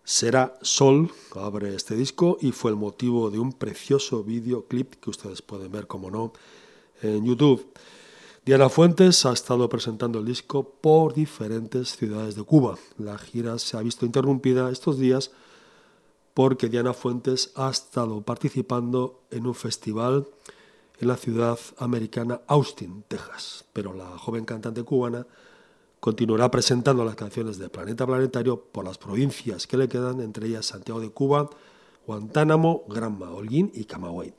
Será 0.03 0.57
Sol, 0.63 1.11
abre 1.35 1.75
este 1.75 1.95
disco 1.95 2.39
y 2.41 2.53
fue 2.53 2.71
el 2.71 2.77
motivo 2.77 3.29
de 3.29 3.37
un 3.37 3.53
precioso 3.53 4.23
videoclip 4.23 4.95
que 4.95 5.11
ustedes 5.11 5.43
pueden 5.43 5.71
ver, 5.71 5.85
como 5.85 6.09
no, 6.09 6.33
en 7.03 7.23
YouTube. 7.23 7.71
Diana 8.47 8.69
Fuentes 8.69 9.27
ha 9.27 9.33
estado 9.33 9.69
presentando 9.69 10.17
el 10.17 10.25
disco 10.25 10.67
por 10.81 11.13
diferentes 11.13 11.95
ciudades 11.95 12.33
de 12.33 12.41
Cuba. 12.41 12.79
La 12.97 13.19
gira 13.19 13.59
se 13.59 13.77
ha 13.77 13.81
visto 13.81 14.07
interrumpida 14.07 14.71
estos 14.71 14.97
días 14.97 15.29
porque 16.35 16.67
Diana 16.67 16.93
Fuentes 16.93 17.53
ha 17.55 17.69
estado 17.69 18.21
participando 18.21 19.21
en 19.31 19.47
un 19.47 19.55
festival 19.55 20.27
en 20.99 21.07
la 21.07 21.15
ciudad 21.15 21.57
americana 21.77 22.41
Austin, 22.47 23.05
Texas. 23.07 23.63
Pero 23.71 23.93
la 23.93 24.17
joven 24.17 24.43
cantante 24.43 24.83
cubana 24.83 25.25
continuará 26.01 26.51
presentando 26.51 27.05
las 27.05 27.15
canciones 27.15 27.57
de 27.57 27.69
Planeta 27.69 28.05
Planetario 28.05 28.61
por 28.61 28.83
las 28.83 28.97
provincias 28.97 29.65
que 29.65 29.77
le 29.77 29.87
quedan, 29.87 30.19
entre 30.19 30.47
ellas 30.47 30.65
Santiago 30.65 30.99
de 30.99 31.09
Cuba, 31.09 31.49
Guantánamo, 32.05 32.83
Granma, 32.89 33.31
Holguín 33.31 33.71
y 33.73 33.85
Camagüey. 33.85 34.33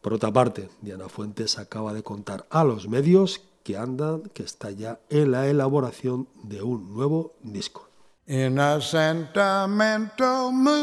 Por 0.00 0.14
otra 0.14 0.32
parte, 0.32 0.70
Diana 0.80 1.10
Fuentes 1.10 1.58
acaba 1.58 1.92
de 1.92 2.02
contar 2.02 2.46
a 2.48 2.64
los 2.64 2.88
medios 2.88 3.42
que 3.62 3.76
andan, 3.76 4.22
que 4.32 4.42
está 4.42 4.70
ya 4.70 5.00
en 5.10 5.32
la 5.32 5.48
elaboración 5.48 6.28
de 6.44 6.62
un 6.62 6.94
nuevo 6.94 7.34
disco. 7.42 7.85
In 8.28 8.58
a 8.58 8.80
sentimental 8.80 10.50
mood, 10.50 10.74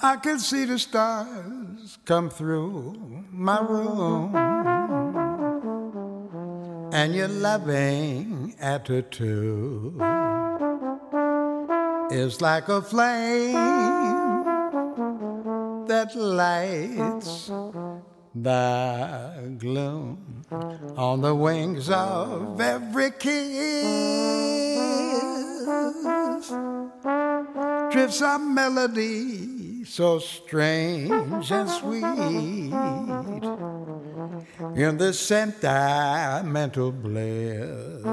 I 0.00 0.16
can 0.22 0.38
see 0.38 0.64
the 0.64 0.78
stars 0.78 1.98
come 2.04 2.30
through 2.30 3.24
my 3.32 3.58
room, 3.62 4.32
and 6.92 7.16
your 7.16 7.26
loving 7.26 8.54
attitude 8.60 10.00
is 12.12 12.40
like 12.40 12.68
a 12.68 12.80
flame 12.80 13.54
that 15.88 16.14
lights 16.14 17.50
the 18.34 19.56
gloom 19.58 20.44
on 20.96 21.20
the 21.20 21.34
wings 21.34 21.90
of 21.90 22.60
every 22.60 23.10
kiss 23.10 24.48
drifts 27.90 28.20
a 28.20 28.38
melody 28.38 29.84
so 29.84 30.18
strange 30.18 31.50
and 31.50 31.68
sweet. 31.70 32.04
In 34.76 34.98
this 34.98 35.18
sentimental 35.18 36.92
bliss 36.92 38.04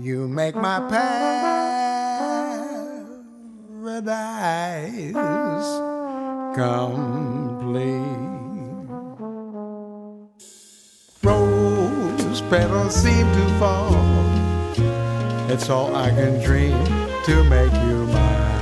you 0.00 0.28
make 0.28 0.54
my 0.54 0.78
paradise 3.82 5.12
complete 6.54 8.41
rose 11.22 12.40
petals 12.42 12.94
seem 12.94 13.26
to 13.32 13.58
fall. 13.58 13.94
It's 15.50 15.68
all 15.70 15.94
I 15.94 16.10
can 16.10 16.42
dream 16.42 16.84
to 17.24 17.44
make 17.44 17.72
you 17.86 18.06
mine. 18.06 18.52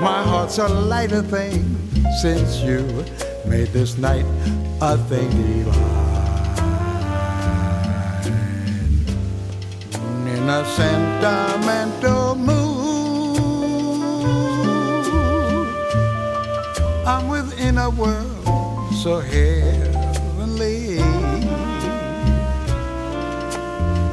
My 0.00 0.22
heart's 0.22 0.58
a 0.58 0.68
lighter 0.68 1.22
thing 1.22 1.76
since 2.20 2.60
you 2.62 2.82
made 3.46 3.68
this 3.68 3.98
night 3.98 4.24
a 4.80 4.96
thing 4.96 5.30
divine. 5.30 6.08
In 10.26 10.48
a 10.48 10.64
sentimental 10.64 12.34
mood. 12.34 12.69
I'm 17.10 17.26
within 17.26 17.76
a 17.76 17.90
world 17.90 18.94
so 19.02 19.18
heavenly. 19.18 21.00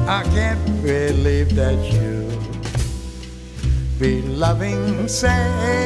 I 0.08 0.24
can't 0.34 0.82
believe 0.82 1.54
that 1.54 1.78
you 1.94 2.26
be 4.00 4.24
loving 4.24 5.08
sentimental 5.08 5.78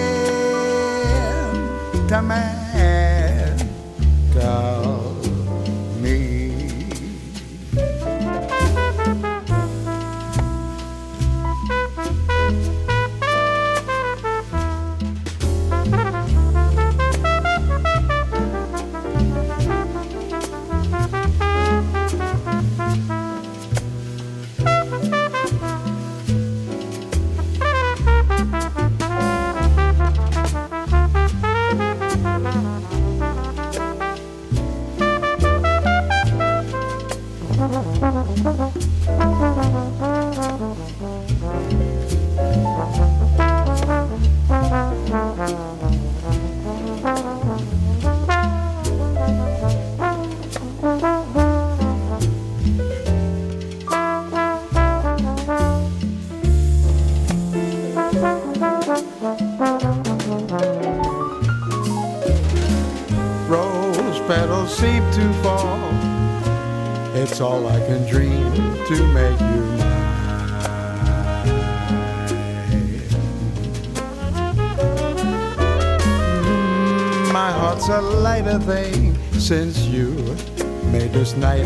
night 81.35 81.65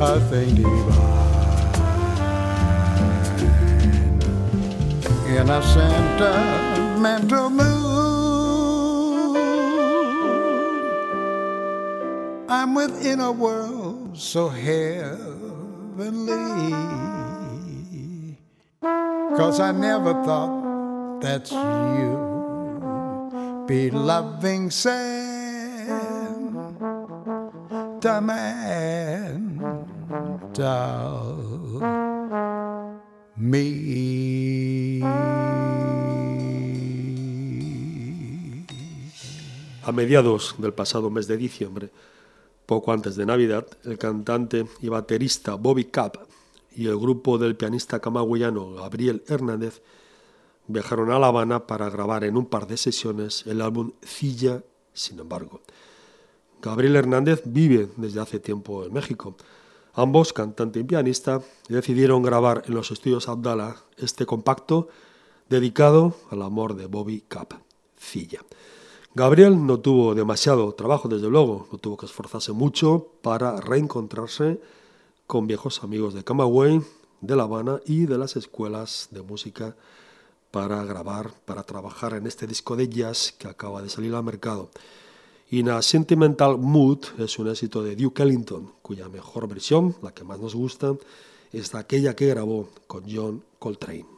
a 0.00 0.20
thing 0.28 0.54
divine. 0.54 1.26
In 5.28 5.50
a 5.50 5.62
sentimental 5.62 7.50
mood, 7.50 7.66
I'm 12.48 12.74
within 12.74 13.20
a 13.20 13.32
world 13.32 14.16
so 14.16 14.48
heavenly. 14.48 15.26
Cause 19.36 19.60
I 19.60 19.72
never 19.72 20.12
thought 20.24 21.20
that 21.20 21.50
you 21.50 22.26
be 23.66 23.90
loving 23.90 24.70
A 28.06 28.20
mediados 39.92 40.54
del 40.58 40.72
pasado 40.72 41.10
mes 41.10 41.26
de 41.26 41.36
diciembre, 41.36 41.90
poco 42.64 42.92
antes 42.92 43.16
de 43.16 43.26
Navidad, 43.26 43.66
el 43.82 43.98
cantante 43.98 44.68
y 44.80 44.88
baterista 44.88 45.56
Bobby 45.56 45.86
Capp 45.86 46.18
y 46.76 46.86
el 46.86 46.96
grupo 46.96 47.38
del 47.38 47.56
pianista 47.56 47.98
camagüeyano 47.98 48.74
Gabriel 48.74 49.24
Hernández 49.26 49.82
viajaron 50.68 51.10
a 51.10 51.18
La 51.18 51.26
Habana 51.26 51.66
para 51.66 51.90
grabar 51.90 52.22
en 52.22 52.36
un 52.36 52.46
par 52.46 52.68
de 52.68 52.76
sesiones 52.76 53.44
el 53.48 53.60
álbum 53.60 53.94
Cilla, 54.04 54.62
sin 54.92 55.18
embargo. 55.18 55.60
Gabriel 56.62 56.96
Hernández 56.96 57.42
vive 57.44 57.88
desde 57.96 58.20
hace 58.20 58.40
tiempo 58.40 58.84
en 58.84 58.92
México. 58.92 59.36
Ambos, 59.94 60.32
cantante 60.32 60.80
y 60.80 60.84
pianista, 60.84 61.40
decidieron 61.68 62.22
grabar 62.22 62.62
en 62.66 62.74
los 62.74 62.90
estudios 62.90 63.28
Abdala 63.28 63.76
este 63.96 64.26
compacto 64.26 64.88
dedicado 65.48 66.14
al 66.30 66.42
amor 66.42 66.74
de 66.74 66.86
Bobby 66.86 67.22
Capp, 67.26 67.54
Cilla. 67.98 68.40
Gabriel 69.14 69.64
no 69.66 69.80
tuvo 69.80 70.14
demasiado 70.14 70.74
trabajo, 70.74 71.08
desde 71.08 71.30
luego, 71.30 71.68
no 71.72 71.78
tuvo 71.78 71.96
que 71.96 72.04
esforzarse 72.04 72.52
mucho 72.52 73.08
para 73.22 73.60
reencontrarse 73.60 74.60
con 75.26 75.46
viejos 75.46 75.82
amigos 75.82 76.12
de 76.12 76.24
Camagüey, 76.24 76.82
de 77.22 77.36
La 77.36 77.44
Habana 77.44 77.80
y 77.86 78.04
de 78.04 78.18
las 78.18 78.36
escuelas 78.36 79.08
de 79.10 79.22
música 79.22 79.74
para 80.50 80.84
grabar, 80.84 81.32
para 81.44 81.62
trabajar 81.62 82.14
en 82.14 82.26
este 82.26 82.46
disco 82.46 82.76
de 82.76 82.88
jazz 82.88 83.34
que 83.38 83.48
acaba 83.48 83.80
de 83.82 83.88
salir 83.88 84.14
al 84.14 84.22
mercado. 84.22 84.70
In 85.50 85.68
a 85.68 85.80
Sentimental 85.80 86.58
Mood 86.58 86.98
es 87.18 87.38
un 87.38 87.48
éxito 87.48 87.80
de 87.80 87.94
Duke 87.94 88.24
Ellington, 88.24 88.72
cuya 88.82 89.08
mejor 89.08 89.46
versión, 89.46 89.94
la 90.02 90.12
que 90.12 90.24
más 90.24 90.40
nos 90.40 90.56
gusta, 90.56 90.96
es 91.52 91.72
aquella 91.76 92.16
que 92.16 92.26
grabó 92.26 92.68
con 92.88 93.04
John 93.08 93.44
Coltrane. 93.60 94.15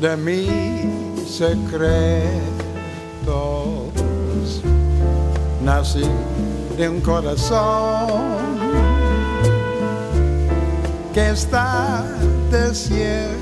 De 0.00 0.16
mis 0.16 1.30
secretos. 1.30 2.40
Nací 5.62 6.04
de 6.76 6.88
un 6.88 7.00
corazón 7.00 8.22
que 11.14 11.30
está 11.30 12.04
desierto. 12.50 13.36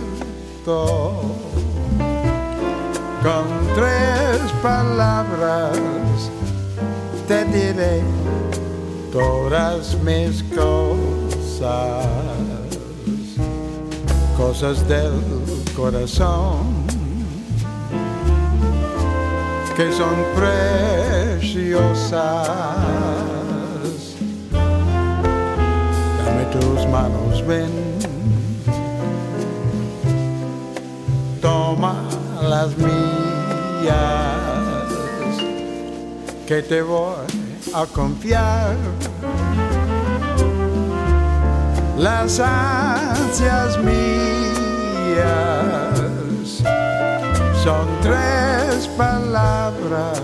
Con 3.22 3.46
tres 3.74 4.52
palabras 4.62 5.78
te 7.26 7.44
diré 7.46 8.02
todas 9.12 9.96
mis 10.02 10.42
cosas, 10.54 12.06
cosas 14.38 14.86
del 14.86 15.12
corazón 15.74 16.86
que 19.76 19.92
son 19.92 20.14
preciosas. 20.36 22.20
Dame 26.24 26.44
tus 26.52 26.86
manos, 26.86 27.44
ven, 27.48 27.72
toma 31.42 31.96
las 32.40 32.78
mías, 32.78 33.88
que 36.46 36.62
te 36.62 36.80
voy 36.82 37.26
a 37.74 37.84
confiar 37.86 38.76
las 41.98 42.38
ansias 43.18 43.78
mías 43.78 45.18
son 47.62 47.86
tres 48.02 48.88
palabras 48.96 50.18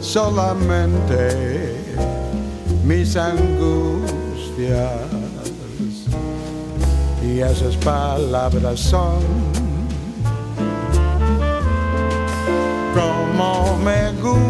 solamente 0.00 1.76
mis 2.84 3.16
angustias 3.16 4.90
y 7.22 7.40
esas 7.40 7.76
palabras 7.76 8.78
son 8.78 9.20
como 12.94 13.76
me 13.78 14.12
gustas. 14.22 14.44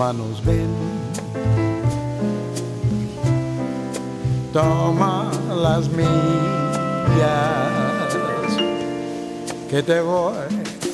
Manos, 0.00 0.42
ven. 0.46 0.72
Toma 4.50 5.30
las 5.54 5.90
mías, 5.90 6.08
que 9.68 9.82
te 9.82 10.00
voy 10.00 10.32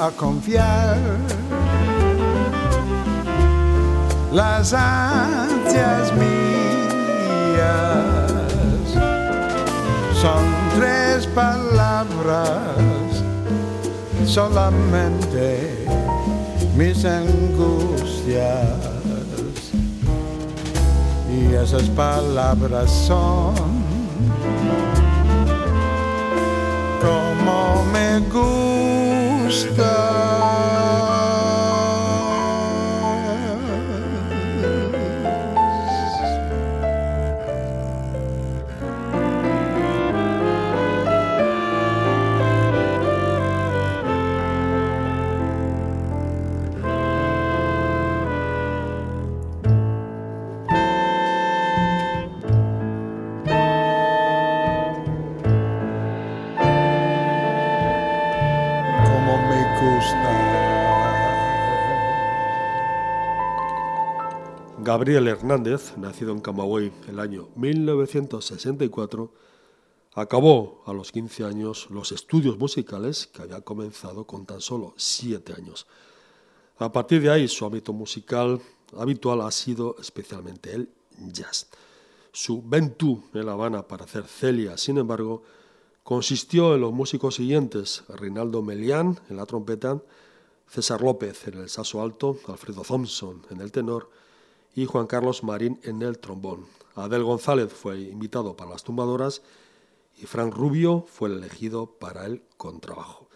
a 0.00 0.10
confiar. 0.10 0.98
Las 4.32 4.74
ansias 4.74 6.12
mías 6.14 6.50
son 10.20 10.44
tres 10.76 11.28
palabras 11.28 12.60
solamente 14.24 15.86
mis 16.76 17.04
angustias 17.04 18.85
y 21.56 21.58
esas 21.58 21.88
palabras 21.90 22.90
son 22.90 23.54
como 27.00 27.84
me 27.92 28.20
gusta. 28.28 29.86
Gabriel 64.96 65.28
Hernández, 65.28 65.92
nacido 65.98 66.32
en 66.32 66.40
Camagüey 66.40 66.90
el 67.06 67.20
año 67.20 67.50
1964, 67.54 69.30
acabó 70.14 70.82
a 70.86 70.94
los 70.94 71.12
15 71.12 71.44
años 71.44 71.88
los 71.90 72.12
estudios 72.12 72.56
musicales 72.56 73.26
que 73.26 73.42
había 73.42 73.60
comenzado 73.60 74.26
con 74.26 74.46
tan 74.46 74.62
solo 74.62 74.94
7 74.96 75.52
años. 75.52 75.86
A 76.78 76.90
partir 76.92 77.20
de 77.20 77.28
ahí, 77.28 77.46
su 77.46 77.66
ámbito 77.66 77.92
musical 77.92 78.58
habitual 78.96 79.42
ha 79.42 79.50
sido 79.50 79.96
especialmente 80.00 80.72
el 80.72 80.88
jazz. 81.30 81.66
Su 82.32 82.62
Ventú 82.66 83.22
en 83.34 83.44
La 83.44 83.52
Habana 83.52 83.86
para 83.86 84.06
hacer 84.06 84.24
Celia, 84.24 84.78
sin 84.78 84.96
embargo, 84.96 85.42
consistió 86.04 86.74
en 86.74 86.80
los 86.80 86.94
músicos 86.94 87.34
siguientes: 87.34 88.02
Reinaldo 88.08 88.62
Melián 88.62 89.20
en 89.28 89.36
la 89.36 89.44
trompeta, 89.44 90.00
César 90.66 91.02
López 91.02 91.48
en 91.48 91.58
el 91.58 91.68
saxo 91.68 92.00
alto, 92.00 92.38
Alfredo 92.48 92.80
Thompson 92.80 93.42
en 93.50 93.60
el 93.60 93.70
tenor 93.70 94.24
y 94.76 94.84
Juan 94.84 95.08
Carlos 95.08 95.42
Marín 95.42 95.80
en 95.82 96.02
el 96.02 96.18
trombón. 96.18 96.66
Adel 96.94 97.24
González 97.24 97.72
fue 97.72 97.98
invitado 97.98 98.56
para 98.56 98.70
las 98.70 98.84
tumbadoras 98.84 99.42
y 100.20 100.26
Frank 100.26 100.54
Rubio 100.54 101.06
fue 101.08 101.30
el 101.30 101.38
elegido 101.38 101.86
para 101.86 102.26
el 102.26 102.42
contrabajo. 102.58 103.26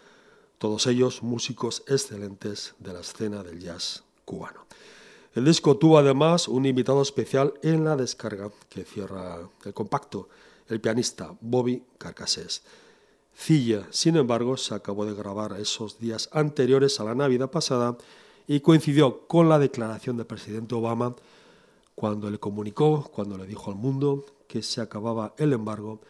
Todos 0.59 0.85
ellos 0.85 1.23
músicos 1.23 1.83
excelentes 1.87 2.75
de 2.77 2.93
la 2.93 2.99
escena 2.99 3.43
del 3.43 3.59
jazz 3.59 4.03
cubano. 4.23 4.67
El 5.33 5.45
disco 5.45 5.77
tuvo 5.77 5.97
además 5.97 6.47
un 6.47 6.65
invitado 6.65 7.01
especial 7.01 7.55
en 7.63 7.85
la 7.85 7.95
descarga 7.95 8.51
que 8.69 8.83
cierra 8.83 9.39
el 9.65 9.73
compacto, 9.73 10.29
el 10.67 10.79
pianista 10.79 11.35
Bobby 11.41 11.83
Carcassés. 11.97 12.61
Cilla, 13.35 13.87
sin 13.89 14.17
embargo, 14.17 14.57
se 14.57 14.75
acabó 14.75 15.05
de 15.05 15.15
grabar 15.15 15.59
esos 15.59 15.97
días 15.97 16.29
anteriores 16.33 16.99
a 16.99 17.05
la 17.05 17.15
Navidad 17.15 17.49
pasada 17.49 17.97
y 18.45 18.59
coincidió 18.59 19.25
con 19.27 19.49
la 19.49 19.57
declaración 19.57 20.17
del 20.17 20.25
presidente 20.25 20.75
Obama 20.75 21.15
cuando 21.95 22.29
le 22.29 22.39
comunicó, 22.39 23.03
cuando 23.13 23.37
le 23.37 23.47
dijo 23.47 23.71
al 23.71 23.77
mundo 23.77 24.25
que 24.47 24.61
se 24.61 24.81
acababa 24.81 25.33
el 25.37 25.53
embargo 25.53 26.01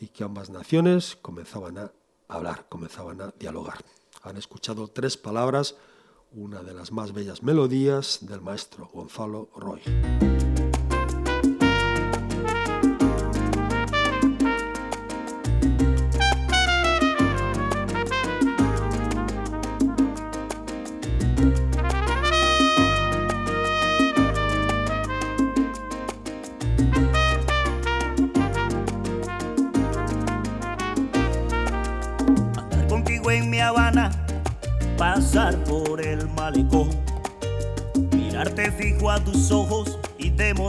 y 0.00 0.08
que 0.08 0.24
ambas 0.24 0.50
naciones 0.50 1.16
comenzaban 1.22 1.78
a 1.78 1.92
hablar, 2.28 2.66
comenzaban 2.68 3.20
a 3.20 3.32
dialogar. 3.38 3.78
Han 4.22 4.36
escuchado 4.36 4.88
tres 4.88 5.16
palabras, 5.16 5.76
una 6.32 6.62
de 6.62 6.74
las 6.74 6.92
más 6.92 7.12
bellas 7.12 7.42
melodías 7.42 8.18
del 8.22 8.40
maestro 8.40 8.90
Gonzalo 8.92 9.48
Roy. 9.56 9.80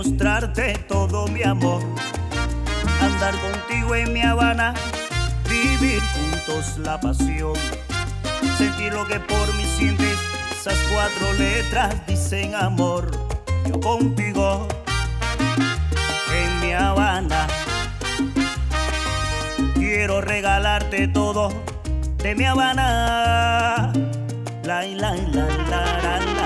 Y 0.07 0.11
demostrarte 0.11 0.73
todo 0.87 1.27
mi 1.27 1.43
amor. 1.43 1.81
Andar 3.01 3.33
contigo 3.39 3.95
en 3.95 4.13
mi 4.13 4.21
Habana, 4.21 4.73
vivir 5.49 6.01
juntos 6.01 6.77
la 6.79 6.99
pasión, 6.99 7.53
sentir 8.57 8.93
lo 8.93 9.05
que 9.07 9.19
por 9.19 9.53
mí 9.55 9.63
sientes, 9.77 10.17
esas 10.59 10.77
cuatro 10.91 11.33
letras 11.33 11.95
dicen 12.07 12.55
amor. 12.55 13.11
Yo 13.65 13.79
contigo 13.79 14.67
en 16.33 16.59
mi 16.61 16.73
Habana. 16.73 17.47
Quiero 19.75 20.21
regalarte 20.21 21.07
todo 21.07 21.51
de 22.17 22.35
mi 22.35 22.45
Habana. 22.45 23.91
La, 24.63 24.83
la, 24.83 25.15
la, 25.15 25.47
la, 25.69 26.01
la, 26.01 26.36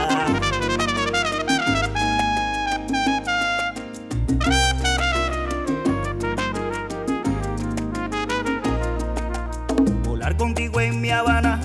Habana, 11.12 11.59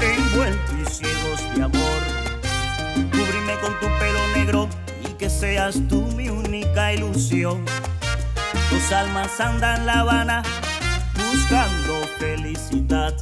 envuelto 0.00 0.72
y 0.80 0.84
ciegos 0.90 1.40
de 1.54 1.64
amor. 1.64 2.02
Cubrirme 3.10 3.54
con 3.60 3.72
tu 3.80 3.86
pelo 3.98 4.26
negro 4.34 4.68
y 5.04 5.12
que 5.14 5.28
seas 5.28 5.80
tú 5.88 6.02
mi 6.16 6.28
única 6.28 6.92
ilusión. 6.92 7.64
Dos 8.70 8.92
almas 8.92 9.40
andan 9.40 9.84
La 9.86 10.00
Habana 10.00 10.42
buscando 11.16 12.06
felicidad. 12.18 13.14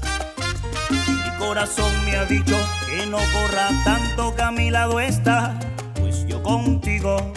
Mi 0.91 1.31
corazón 1.39 1.93
me 2.05 2.17
ha 2.17 2.25
dicho 2.25 2.57
que 2.87 3.07
no 3.07 3.19
corra 3.33 3.69
tanto 3.85 4.35
que 4.35 4.43
a 4.43 4.51
mi 4.51 4.71
lado 4.71 5.01
está, 5.01 5.59
pues 5.95 6.27
yo 6.27 6.43
contigo 6.43 7.33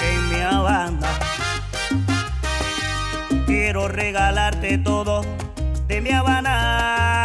en 0.00 0.28
mi 0.30 0.40
Habana. 0.40 1.08
Quiero 3.46 3.88
regalarte 3.88 4.78
todo 4.78 5.43
de 5.94 6.00
mi 6.00 6.10
Habana. 6.10 7.23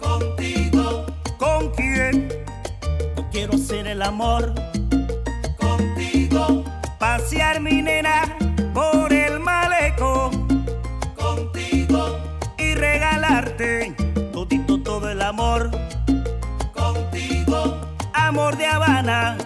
Contigo. 0.00 1.06
¿Con 1.38 1.70
quién? 1.70 2.28
No 3.16 3.30
quiero 3.30 3.58
ser 3.58 3.86
el 3.86 4.02
amor. 4.02 4.54
Contigo. 5.56 6.64
Pasear 6.98 7.60
mi 7.60 7.82
nena 7.82 8.36
por 8.72 9.12
el 9.12 9.40
maleco. 9.40 10.30
Contigo. 11.16 12.18
Y 12.58 12.74
regalarte 12.74 13.94
todito 14.32 14.82
todo 14.82 15.10
el 15.10 15.22
amor. 15.22 15.70
Contigo. 16.72 17.76
Amor 18.12 18.56
de 18.56 18.66
Habana 18.66 19.43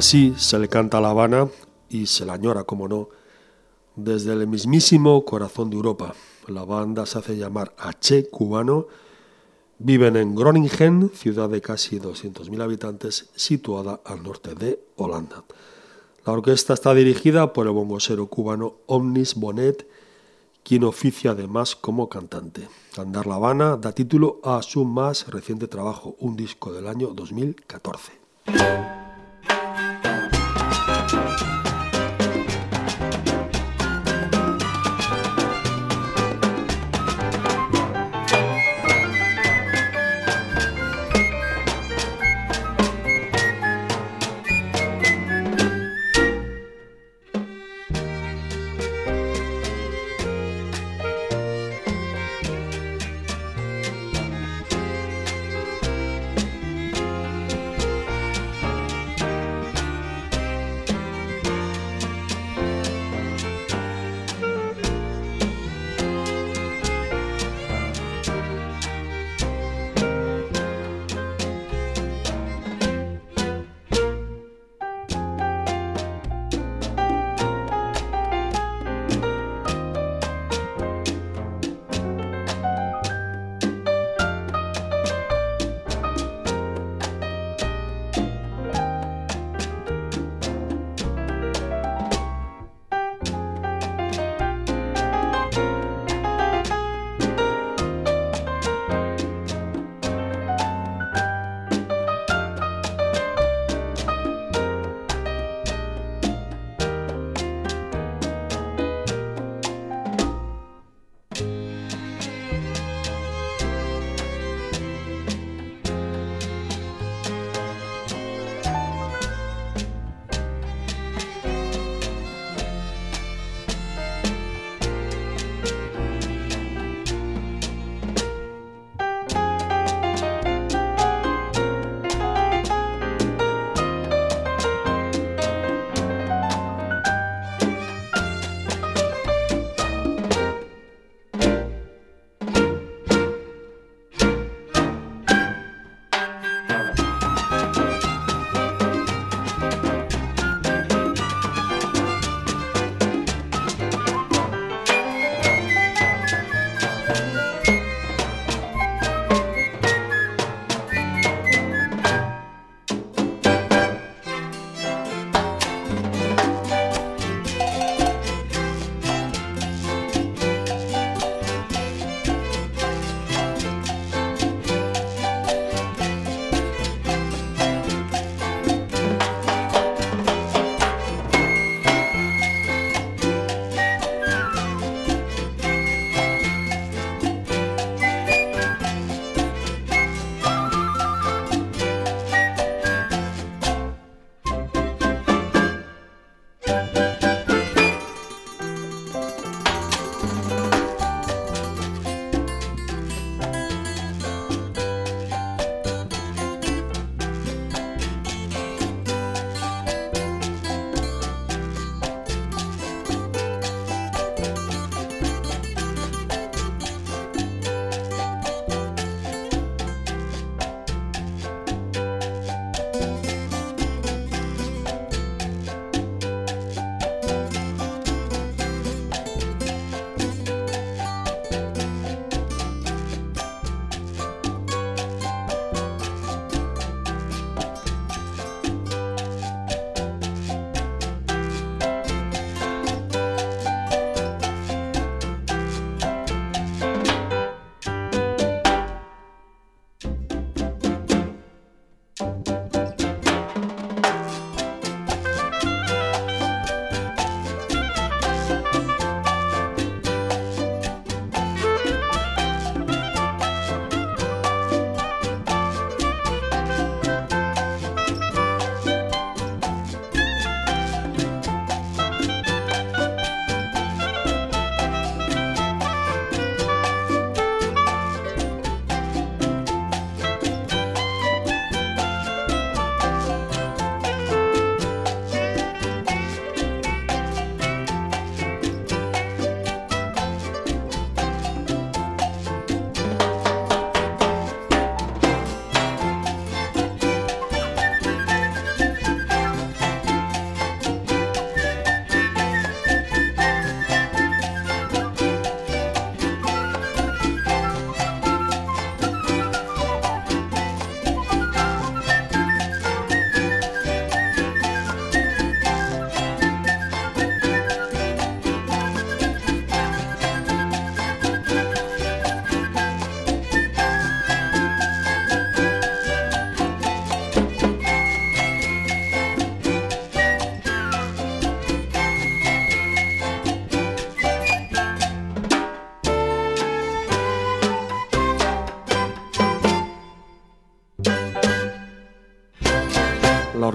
Así 0.00 0.32
se 0.38 0.58
le 0.58 0.66
canta 0.66 0.96
a 0.96 1.02
La 1.02 1.10
Habana 1.10 1.50
y 1.90 2.06
se 2.06 2.24
la 2.24 2.32
añora, 2.32 2.64
como 2.64 2.88
no, 2.88 3.10
desde 3.96 4.32
el 4.32 4.46
mismísimo 4.46 5.26
corazón 5.26 5.68
de 5.68 5.76
Europa. 5.76 6.14
La 6.48 6.64
banda 6.64 7.04
se 7.04 7.18
hace 7.18 7.36
llamar 7.36 7.74
H 7.76 8.30
cubano. 8.30 8.86
Viven 9.78 10.16
en 10.16 10.34
Groningen, 10.34 11.10
ciudad 11.12 11.50
de 11.50 11.60
casi 11.60 12.00
200.000 12.00 12.62
habitantes, 12.62 13.28
situada 13.34 14.00
al 14.06 14.22
norte 14.22 14.54
de 14.54 14.82
Holanda. 14.96 15.44
La 16.24 16.32
orquesta 16.32 16.72
está 16.72 16.94
dirigida 16.94 17.52
por 17.52 17.66
el 17.66 17.74
bongosero 17.74 18.26
cubano 18.26 18.76
Omnis 18.86 19.34
Bonet, 19.34 19.86
quien 20.62 20.84
oficia 20.84 21.32
además 21.32 21.76
como 21.76 22.08
cantante. 22.08 22.70
Andar 22.96 23.26
La 23.26 23.34
Habana 23.34 23.76
da 23.76 23.92
título 23.92 24.40
a 24.44 24.62
su 24.62 24.86
más 24.86 25.28
reciente 25.28 25.68
trabajo, 25.68 26.16
un 26.20 26.36
disco 26.36 26.72
del 26.72 26.86
año 26.86 27.08
2014. 27.08 29.09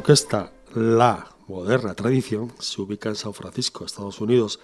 Orquesta 0.05 0.51
La 0.75 1.35
Moderna 1.47 1.95
Tradición 1.95 2.53
se 2.59 2.79
ubica 2.79 3.09
en 3.09 3.15
San 3.15 3.33
Francisco, 3.33 3.83
Estados 3.83 4.21
Unidos. 4.21 4.59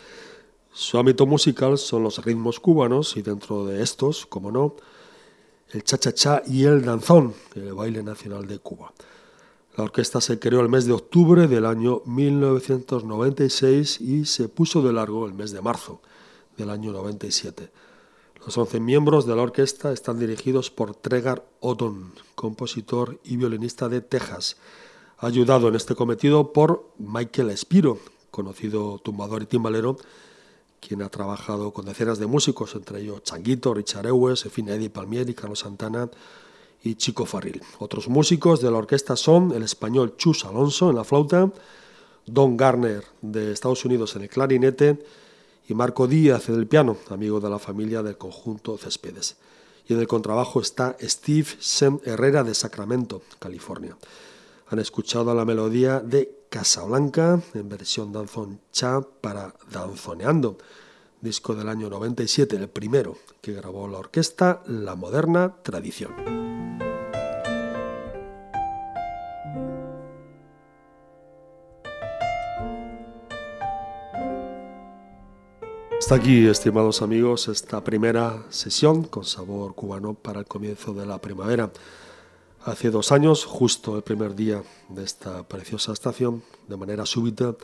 Su 0.71 0.99
ámbito 0.99 1.25
musical 1.25 1.79
son 1.79 2.03
los 2.03 2.23
ritmos 2.23 2.59
cubanos 2.59 3.17
y 3.17 3.23
dentro 3.23 3.65
de 3.65 3.81
estos, 3.81 4.27
como 4.27 4.51
no, 4.51 4.75
el 5.71 5.83
cha-cha-cha 5.83 6.43
y 6.45 6.65
el 6.65 6.85
danzón, 6.85 7.33
el 7.55 7.73
baile 7.73 8.03
nacional 8.03 8.45
de 8.45 8.59
Cuba. 8.59 8.93
La 9.75 9.85
orquesta 9.85 10.21
se 10.21 10.37
creó 10.37 10.59
el 10.61 10.69
mes 10.69 10.85
de 10.85 10.93
octubre 10.93 11.47
del 11.47 11.65
año 11.65 12.03
1996 12.05 13.99
y 13.99 14.25
se 14.25 14.47
puso 14.47 14.83
de 14.83 14.93
largo 14.93 15.25
el 15.25 15.33
mes 15.33 15.49
de 15.49 15.61
marzo 15.63 16.03
del 16.55 16.69
año 16.69 16.91
97. 16.91 17.71
Los 18.45 18.55
11 18.59 18.79
miembros 18.79 19.25
de 19.25 19.35
la 19.35 19.41
orquesta 19.41 19.91
están 19.91 20.19
dirigidos 20.19 20.69
por 20.69 20.93
Tregar 20.93 21.43
Otton, 21.61 22.13
compositor 22.35 23.19
y 23.23 23.37
violinista 23.37 23.89
de 23.89 24.01
Texas, 24.01 24.57
ayudado 25.27 25.67
en 25.67 25.75
este 25.75 25.95
cometido 25.95 26.51
por 26.51 26.91
Michael 26.97 27.51
Espiro, 27.51 27.99
conocido 28.31 28.99
tumbador 29.03 29.43
y 29.43 29.45
timbalero, 29.45 29.97
quien 30.79 31.03
ha 31.03 31.09
trabajado 31.09 31.71
con 31.71 31.85
decenas 31.85 32.17
de 32.17 32.25
músicos, 32.25 32.73
entre 32.73 33.01
ellos 33.01 33.21
Changuito, 33.23 33.73
Richard 33.73 34.07
Ewes, 34.07 34.45
en 34.45 34.51
fin, 34.51 34.69
Eddie 34.69 34.89
Palmieri, 34.89 35.35
Carlos 35.35 35.59
Santana 35.59 36.09
y 36.83 36.95
Chico 36.95 37.27
Farril. 37.27 37.61
Otros 37.77 38.07
músicos 38.09 38.61
de 38.61 38.71
la 38.71 38.77
orquesta 38.77 39.15
son 39.15 39.51
el 39.51 39.61
español 39.61 40.15
Chus 40.17 40.43
Alonso 40.43 40.89
en 40.89 40.95
la 40.95 41.03
flauta, 41.03 41.51
Don 42.25 42.57
Garner 42.57 43.03
de 43.21 43.51
Estados 43.51 43.85
Unidos 43.85 44.15
en 44.15 44.23
el 44.23 44.29
clarinete 44.29 45.03
y 45.67 45.75
Marco 45.75 46.07
Díaz 46.07 46.49
en 46.49 46.55
el 46.55 46.65
piano, 46.65 46.97
amigo 47.09 47.39
de 47.39 47.49
la 47.49 47.59
familia 47.59 48.01
del 48.01 48.17
conjunto 48.17 48.75
Céspedes. 48.77 49.37
Y 49.87 49.93
en 49.93 49.99
el 49.99 50.07
contrabajo 50.07 50.61
está 50.61 50.97
Steve 50.99 51.47
Sem 51.59 51.99
Herrera 52.05 52.43
de 52.43 52.55
Sacramento, 52.55 53.21
California. 53.37 53.95
Han 54.71 54.79
escuchado 54.79 55.35
la 55.35 55.43
melodía 55.43 55.99
de 55.99 56.45
Casablanca 56.49 57.41
en 57.53 57.67
versión 57.67 58.13
danzón 58.13 58.61
cha 58.71 59.01
para 59.01 59.53
Danzoneando, 59.69 60.59
disco 61.19 61.53
del 61.55 61.67
año 61.67 61.89
97, 61.89 62.55
el 62.55 62.69
primero 62.69 63.17
que 63.41 63.51
grabó 63.51 63.89
la 63.89 63.97
orquesta 63.97 64.63
La 64.67 64.95
Moderna 64.95 65.57
Tradición. 65.61 66.13
Hasta 75.99 76.15
aquí, 76.15 76.47
estimados 76.47 77.01
amigos, 77.01 77.49
esta 77.49 77.83
primera 77.83 78.45
sesión 78.47 79.03
con 79.03 79.25
sabor 79.25 79.75
cubano 79.75 80.13
para 80.13 80.39
el 80.39 80.45
comienzo 80.45 80.93
de 80.93 81.05
la 81.05 81.17
primavera. 81.17 81.69
Hace 82.63 82.91
dos 82.91 83.11
años, 83.11 83.43
justo 83.43 83.95
el 83.95 84.03
primer 84.03 84.35
día 84.35 84.61
de 84.87 85.03
esta 85.03 85.41
preciosa 85.47 85.93
estación, 85.93 86.43
de 86.67 86.77
manera 86.77 87.07
súbita, 87.07 87.55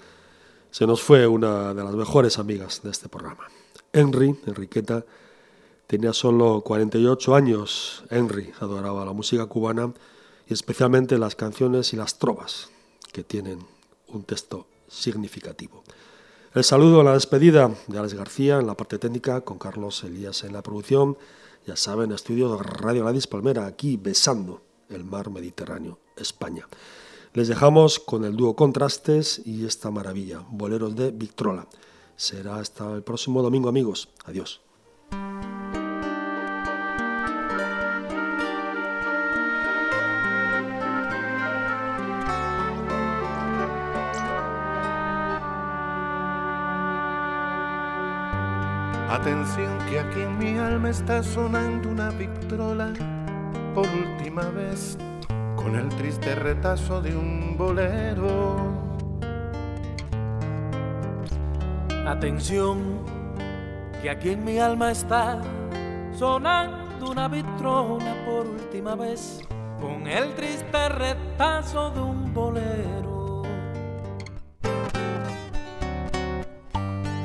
se 0.72 0.88
nos 0.88 1.04
fue 1.04 1.28
una 1.28 1.76
de 1.76 1.84
las 1.84 1.94
mejores 1.94 2.40
amigas 2.40 2.82
de 2.82 2.90
este 2.90 3.08
programa. 3.08 3.48
Henry, 3.94 4.36
Enriqueta, 4.48 5.06
tenía 5.86 6.14
solo 6.14 6.62
48 6.62 7.36
años. 7.36 8.06
Henry 8.10 8.52
adoraba 8.60 9.06
la 9.06 9.14
música 9.14 9.46
cubana 9.46 9.94
y 10.48 10.54
especialmente 10.54 11.20
las 11.20 11.36
canciones 11.36 11.94
y 11.94 11.96
las 11.96 12.18
trovas, 12.18 12.70
que 13.14 13.24
tienen 13.24 13.60
un 14.08 14.24
texto 14.24 14.66
significativo. 14.88 15.84
El 16.56 16.64
saludo 16.64 17.02
a 17.02 17.04
la 17.04 17.14
despedida 17.14 17.70
de 17.86 18.00
Alex 18.00 18.16
García 18.16 18.58
en 18.58 18.66
la 18.66 18.76
parte 18.76 18.98
técnica, 18.98 19.42
con 19.42 19.60
Carlos 19.60 20.04
Elías 20.04 20.44
en 20.44 20.54
la 20.54 20.64
producción. 20.64 21.20
Ya 21.68 21.76
saben, 21.76 22.12
estudio 22.14 22.56
de 22.56 22.64
Radio 22.64 23.04
Gladys 23.04 23.28
Palmera, 23.28 23.68
aquí 23.68 23.96
besando 23.96 24.66
el 24.90 25.04
mar 25.04 25.30
Mediterráneo, 25.30 26.00
España. 26.16 26.68
Les 27.34 27.48
dejamos 27.48 28.00
con 28.00 28.26
el 28.26 28.36
dúo 28.36 28.56
Contrastes 28.56 29.42
y 29.46 29.66
esta 29.66 29.92
maravilla, 29.92 30.44
Boleros 30.50 30.96
de 30.96 31.12
Victrola. 31.12 31.68
Será 32.16 32.58
hasta 32.58 32.92
el 32.94 33.04
próximo 33.04 33.44
domingo, 33.44 33.70
amigos. 33.70 34.10
Adiós. 34.26 34.62
Atención 49.10 49.78
que 49.90 50.00
aquí 50.00 50.22
en 50.22 50.38
mi 50.38 50.58
alma 50.58 50.90
está 50.90 51.24
sonando 51.24 51.90
una 51.90 52.10
victrola 52.12 52.94
por 53.78 53.88
última 53.90 54.42
vez 54.50 54.98
con 55.56 55.76
el 55.76 55.88
triste 55.90 56.34
retazo 56.34 57.00
de 57.00 57.16
un 57.16 57.56
bolero. 57.56 58.74
Atención, 62.08 63.04
que 64.02 64.10
aquí 64.10 64.32
en 64.32 64.44
mi 64.44 64.58
alma 64.58 64.90
está 64.90 65.40
sonando 66.18 67.12
una 67.12 67.28
vitrona 67.28 68.16
por 68.26 68.48
última 68.48 68.96
vez 68.96 69.42
con 69.80 70.08
el 70.08 70.34
triste 70.34 70.90
retazo 70.90 71.92
de 71.92 72.02
un 72.02 72.34
bolero. 72.34 73.44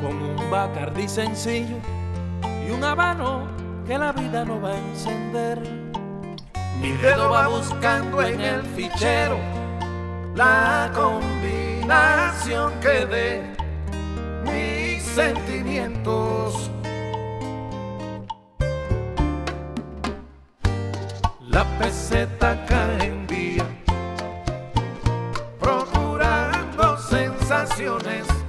Con 0.02 0.22
un 0.22 0.50
bacardí 0.50 1.08
sencillo 1.08 1.76
y 2.44 2.70
un 2.70 2.84
habano 2.84 3.46
que 3.86 3.96
la 3.96 4.12
vida 4.12 4.44
no 4.44 4.60
va 4.60 4.72
a 4.72 4.78
encender. 4.78 5.81
Mi 6.82 6.90
dedo 6.94 7.30
va 7.30 7.46
buscando 7.46 8.20
en 8.22 8.40
el 8.40 8.62
fichero 8.74 9.38
la 10.34 10.90
combinación 10.92 12.72
que 12.80 13.06
dé 13.06 13.42
mis 14.42 15.00
sentimientos. 15.04 16.72
La 21.48 21.64
peseta 21.78 22.66
cae 22.66 23.04
en 23.06 23.26
vía, 23.28 23.64
procurando 25.60 26.98
sensaciones. 26.98 28.41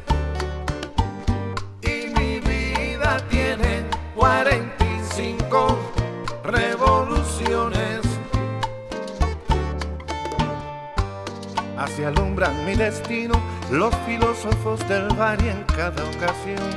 Así 11.93 12.03
alumbran 12.03 12.65
mi 12.65 12.73
destino 12.73 13.35
los 13.69 13.93
filósofos 14.07 14.79
del 14.87 15.07
bar 15.09 15.39
y 15.43 15.49
en 15.49 15.63
cada 15.75 16.03
ocasión. 16.03 16.71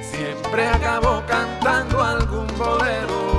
Siempre 0.00 0.68
acabo 0.68 1.20
cantando 1.26 2.00
algún 2.00 2.46
bolero. 2.56 3.34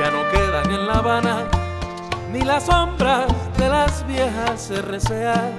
Ya 0.00 0.10
no 0.10 0.28
quedan 0.32 0.68
en 0.68 0.86
La 0.88 0.94
Habana 0.94 1.44
ni 2.32 2.40
las 2.40 2.64
sombras 2.64 3.28
de 3.56 3.68
las 3.68 4.04
viejas 4.04 4.68
RCA, 4.68 5.52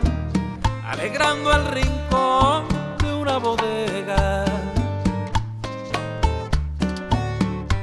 alegrando 0.86 1.54
el 1.54 1.66
rincón 1.68 2.68
de 3.02 3.14
una 3.14 3.38
bodega. 3.38 4.61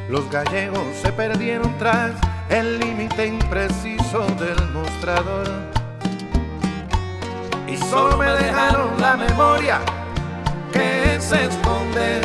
Los 0.08 0.30
gallegos 0.30 0.96
se 1.02 1.12
perdieron 1.12 1.76
tras 1.78 2.12
el 2.48 2.78
límite 2.78 3.26
impreciso 3.26 4.26
del 4.38 4.70
mostrador. 4.72 5.46
y 7.66 7.76
solo 7.76 8.16
me 8.16 8.30
dejaron 8.30 8.98
la 8.98 9.14
memoria 9.14 9.80
que 10.72 11.20
se 11.20 11.44
esconde 11.44 12.22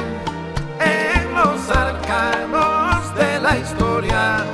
en 0.80 1.36
los 1.36 1.70
arcanos 1.70 3.14
de 3.16 3.40
la 3.42 3.58
historia. 3.58 4.46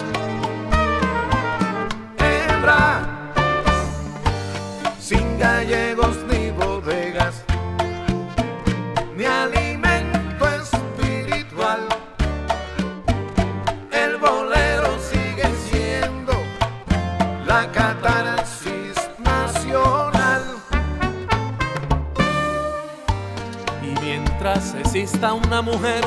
Exista 25.19 25.33
una 25.33 25.61
mujer 25.61 26.01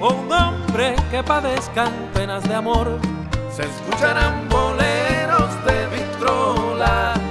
o 0.00 0.10
un 0.10 0.32
hombre 0.32 0.94
que 1.10 1.24
padezcan 1.24 1.92
penas 2.14 2.48
de 2.48 2.54
amor, 2.54 3.00
se 3.50 3.64
escucharán 3.64 4.48
boleros 4.48 5.50
de 5.64 5.96
vitrola. 5.96 7.27